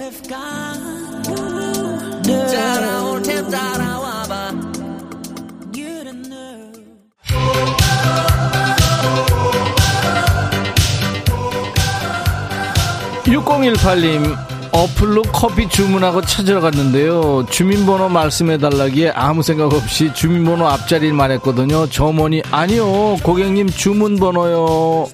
6018님 13.37 14.37
어플로 14.73 15.23
커피 15.23 15.69
주문하고 15.69 16.23
찾으러 16.23 16.61
갔는데요 16.61 17.47
주민번호 17.51 18.09
말씀해달라기에 18.09 19.11
아무 19.11 19.43
생각 19.43 19.73
없이 19.73 20.13
주민번호 20.15 20.67
앞자리를 20.67 21.15
말했거든요 21.15 21.89
점원이 21.89 22.43
아니요 22.51 23.17
고객님 23.23 23.69
주문번호요 23.69 25.09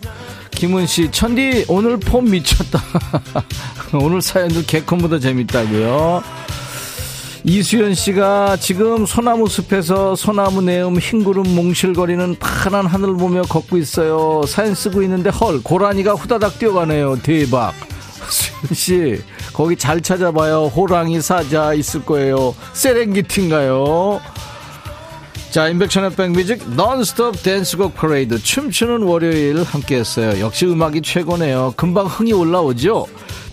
김은씨 0.52 1.10
천디 1.10 1.66
오늘 1.68 1.96
폼 1.98 2.30
미쳤다 2.30 2.80
오늘 3.94 4.22
사연도 4.22 4.62
개콘보다 4.62 5.18
재밌다고요 5.18 6.22
이수연 7.44 7.94
씨가 7.94 8.56
지금 8.58 9.04
소나무 9.04 9.48
숲에서 9.48 10.14
소나무 10.14 10.62
내음 10.62 10.96
흰구름 10.96 11.56
몽실거리는 11.56 12.36
파란 12.38 12.86
하늘 12.86 13.16
보며 13.16 13.42
걷고 13.42 13.78
있어요. 13.78 14.42
사연 14.46 14.76
쓰고 14.76 15.02
있는데 15.02 15.28
헐 15.28 15.60
고라니가 15.60 16.12
후다닥 16.12 16.60
뛰어가네요. 16.60 17.18
대박. 17.24 17.74
씨 18.72 19.20
거기 19.52 19.76
잘 19.76 20.00
찾아봐요. 20.00 20.66
호랑이 20.66 21.20
사자 21.20 21.74
있을 21.74 22.04
거예요. 22.04 22.54
세렝기티인가요? 22.72 24.20
자, 25.50 25.68
임백천의 25.68 26.14
백뮤직 26.14 26.66
논스톱 26.76 27.42
댄스곡 27.42 27.94
퍼레이드 27.94 28.42
춤추는 28.42 29.02
월요일 29.02 29.62
함께 29.62 29.96
했어요. 29.96 30.40
역시 30.40 30.64
음악이 30.64 31.02
최고네요. 31.02 31.74
금방 31.76 32.06
흥이 32.06 32.32
올라오죠? 32.32 33.06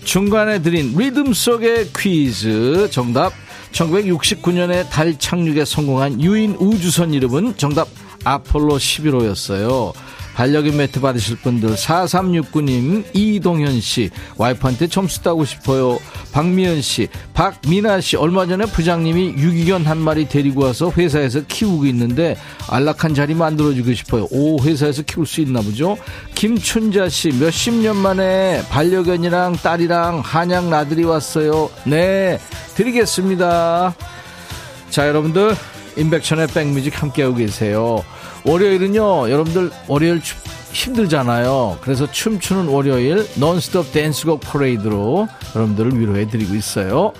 중간에 0.04 0.62
드린 0.62 0.94
리듬 0.96 1.34
속의 1.34 1.90
퀴즈 1.94 2.88
정답 2.90 3.34
1969년에 3.72 4.88
달 4.88 5.18
착륙에 5.18 5.66
성공한 5.66 6.20
유인 6.22 6.56
우주선 6.58 7.12
이름은 7.12 7.58
정답 7.58 7.88
아폴로 8.24 8.78
11호였어요. 8.78 9.92
반려견 10.34 10.76
매트 10.76 11.00
받으실 11.00 11.36
분들 11.36 11.74
4369님 11.74 13.04
이동현씨 13.14 14.10
와이프한테 14.36 14.86
점수 14.86 15.22
따고 15.22 15.44
싶어요. 15.44 15.98
박미연씨 16.32 17.08
박민아씨 17.34 18.16
얼마 18.16 18.46
전에 18.46 18.66
부장님이 18.66 19.34
유기견 19.36 19.84
한 19.84 19.98
마리 19.98 20.28
데리고 20.28 20.64
와서 20.64 20.90
회사에서 20.96 21.42
키우고 21.46 21.86
있는데 21.86 22.36
안락한 22.68 23.14
자리 23.14 23.34
만들어주고 23.34 23.92
싶어요. 23.94 24.28
오 24.30 24.60
회사에서 24.62 25.02
키울 25.02 25.26
수 25.26 25.40
있나 25.40 25.60
보죠? 25.60 25.98
김춘자씨 26.34 27.32
몇십 27.40 27.74
년 27.74 27.96
만에 27.96 28.62
반려견이랑 28.70 29.56
딸이랑 29.62 30.20
한양 30.20 30.70
나들이 30.70 31.04
왔어요. 31.04 31.70
네 31.84 32.38
드리겠습니다. 32.76 33.94
자 34.90 35.06
여러분들 35.06 35.54
인백천의 35.96 36.48
백뮤직 36.48 37.02
함께하고 37.02 37.36
계세요 37.36 38.02
월요일은요, 38.44 39.30
여러분들 39.30 39.70
월요일 39.88 40.20
힘들잖아요. 40.72 41.78
그래서 41.80 42.10
춤추는 42.10 42.68
월요일 42.68 43.26
논스톱 43.36 43.92
댄스곡 43.92 44.40
퍼레이드로 44.40 45.28
여러분들을 45.54 45.98
위로해드리고 45.98 46.54
있어요. 46.54 47.12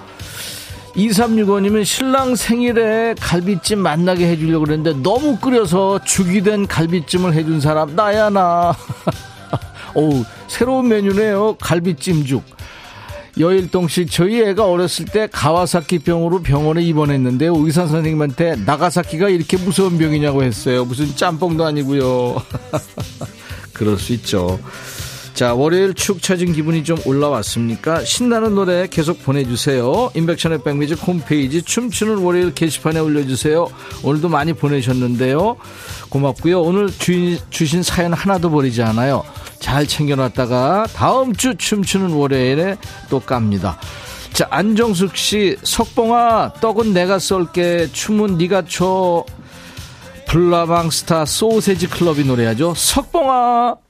2365님은 0.95 1.85
신랑 1.85 2.35
생일에 2.35 3.15
갈비찜 3.21 3.79
만나게 3.79 4.29
해주려고 4.29 4.65
그랬는데 4.65 5.03
너무 5.03 5.37
끓여서 5.37 6.01
죽이 6.05 6.43
된 6.43 6.67
갈비찜을 6.67 7.35
해준 7.35 7.61
사람 7.61 7.95
나야 7.95 8.31
나. 8.31 8.75
오 9.95 10.25
새로운 10.49 10.89
메뉴네요. 10.89 11.57
갈비찜 11.61 12.25
죽. 12.25 12.43
여일동 13.39 13.89
씨, 13.89 14.07
저희 14.07 14.41
애가 14.43 14.67
어렸을 14.67 15.05
때 15.07 15.29
가와사키 15.31 16.01
병으로 16.01 16.43
병원에 16.43 16.83
입원했는데 16.83 17.49
의사 17.51 17.87
선생님한테 17.87 18.57
나가사키가 18.67 19.29
이렇게 19.29 19.57
무서운 19.57 19.99
병이냐고 19.99 20.43
했어요. 20.43 20.85
무슨 20.85 21.15
짬뽕도 21.15 21.65
아니고요. 21.65 22.43
그럴 23.73 23.99
수 23.99 24.13
있죠. 24.15 24.59
자, 25.41 25.55
월요일 25.55 25.95
축 25.95 26.21
처진 26.21 26.53
기분이 26.53 26.85
좀 26.85 26.99
올라왔습니까? 27.07 28.05
신나는 28.05 28.55
노래 28.55 28.87
계속 28.89 29.23
보내주세요. 29.23 30.11
인백션의 30.15 30.63
백미지 30.63 30.93
홈페이지 30.93 31.63
춤추는 31.63 32.19
월요일 32.19 32.53
게시판에 32.53 33.01
올려주세요. 33.01 33.67
오늘도 34.03 34.29
많이 34.29 34.53
보내셨는데요. 34.53 35.57
고맙고요. 36.11 36.61
오늘 36.61 36.91
주인, 36.91 37.39
주신 37.49 37.83
사연 37.83 38.13
하나도 38.13 38.51
버리지 38.51 38.83
않아요. 38.83 39.25
잘 39.61 39.87
챙겨놨다가 39.87 40.87
다음 40.95 41.35
주 41.35 41.55
춤추는 41.55 42.13
월요일에 42.13 42.77
또 43.09 43.21
깝니다. 43.21 43.79
자, 44.33 44.47
안정숙 44.51 45.17
씨, 45.17 45.57
석봉아, 45.63 46.55
떡은 46.61 46.93
내가 46.93 47.19
쏠게, 47.19 47.91
춤은 47.93 48.39
네가 48.39 48.65
춰. 48.67 49.25
블라방스타 50.29 51.25
소세지 51.25 51.89
클럽이 51.89 52.25
노래하죠. 52.25 52.73
석봉아! 52.77 53.90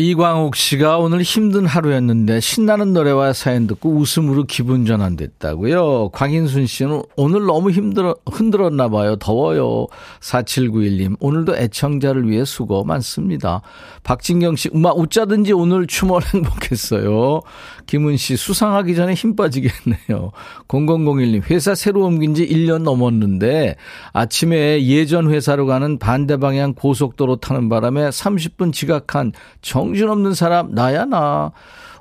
이광옥 0.00 0.54
씨가 0.54 0.98
오늘 0.98 1.22
힘든 1.22 1.66
하루였는데 1.66 2.38
신나는 2.38 2.92
노래와 2.92 3.32
사연 3.32 3.66
듣고 3.66 3.96
웃음으로 3.96 4.44
기분 4.44 4.86
전환됐다고요. 4.86 6.10
광인순 6.10 6.66
씨는 6.66 7.02
오늘 7.16 7.46
너무 7.46 7.72
힘들어 7.72 8.14
흔들었나 8.30 8.88
봐요. 8.90 9.16
더워요. 9.16 9.88
4791님 10.20 11.16
오늘도 11.18 11.56
애청자를 11.56 12.30
위해 12.30 12.44
수고 12.44 12.84
많습니다. 12.84 13.60
박진경 14.04 14.54
씨 14.54 14.70
음악 14.72 14.96
웃자든지 14.96 15.52
오늘 15.52 15.88
춤을 15.88 16.20
행복했어요. 16.32 17.40
김은 17.88 18.18
씨 18.18 18.36
수상하기 18.36 18.94
전에 18.94 19.14
힘 19.14 19.34
빠지겠네요. 19.34 20.30
0001님 20.68 21.50
회사 21.50 21.74
새로 21.74 22.04
옮긴 22.04 22.34
지 22.34 22.46
1년 22.46 22.82
넘었는데 22.82 23.76
아침에 24.12 24.84
예전 24.84 25.30
회사로 25.30 25.64
가는 25.64 25.98
반대 25.98 26.36
방향 26.36 26.74
고속도로 26.74 27.36
타는 27.36 27.70
바람에 27.70 28.10
30분 28.10 28.74
지각한 28.74 29.32
정신없는 29.62 30.34
사람 30.34 30.74
나야 30.74 31.06
나. 31.06 31.50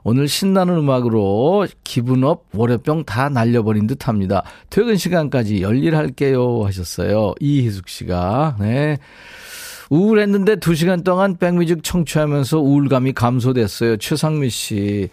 오늘 0.03 0.27
신나는 0.27 0.75
음악으로 0.75 1.67
기분업 1.85 2.45
월요병 2.53 3.05
다 3.05 3.29
날려버린 3.29 3.87
듯 3.87 4.09
합니다. 4.09 4.43
퇴근 4.69 4.97
시간까지 4.97 5.61
열일할게요 5.61 6.65
하셨어요. 6.65 7.33
이희숙 7.39 7.87
씨가. 7.87 8.57
네. 8.59 8.97
우울했는데 9.89 10.57
2시간 10.57 11.05
동안 11.05 11.37
백뮤직 11.37 11.81
청취하면서 11.81 12.59
우울감이 12.59 13.13
감소됐어요. 13.13 13.95
최상미 13.97 14.49
씨. 14.49 15.09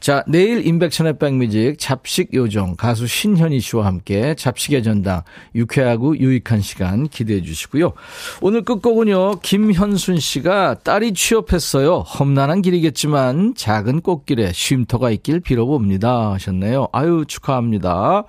자, 0.00 0.22
내일 0.28 0.66
인백천의 0.66 1.18
백뮤직 1.18 1.78
잡식 1.78 2.34
요정 2.34 2.76
가수 2.76 3.06
신현희 3.06 3.60
씨와 3.60 3.86
함께 3.86 4.34
잡식의 4.34 4.82
전당 4.82 5.22
유쾌하고 5.54 6.18
유익한 6.18 6.60
시간 6.60 7.08
기대해 7.08 7.42
주시고요. 7.42 7.92
오늘 8.40 8.62
끝곡은요. 8.62 9.40
김현순 9.40 10.18
씨가 10.18 10.80
딸이 10.84 11.14
취업했어요. 11.14 12.00
험난한 12.00 12.62
길이겠지만 12.62 13.54
작은 13.56 14.02
꽃길에 14.02 14.52
쉼터가 14.52 15.10
있길 15.10 15.40
빌어봅니다 15.40 16.32
하셨네요. 16.32 16.88
아유 16.92 17.24
축하합니다. 17.26 18.24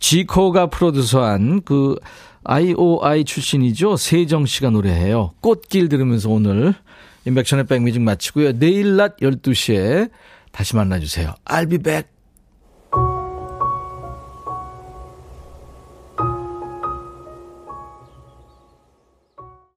지코가 0.00 0.66
프로듀서한 0.66 1.62
그 1.64 1.96
IOI 2.42 3.24
출신이죠. 3.24 3.96
세정 3.96 4.44
씨가 4.44 4.70
노래해요. 4.70 5.32
꽃길 5.40 5.88
들으면서 5.88 6.28
오늘 6.28 6.74
인백천의 7.26 7.66
백뮤직 7.66 8.02
마치고요. 8.02 8.58
내일 8.58 8.96
낮 8.96 9.16
12시에 9.16 10.10
다시 10.54 10.76
만나주세요. 10.76 11.34
I'll 11.46 11.68
be 11.68 11.78
back. 11.78 12.13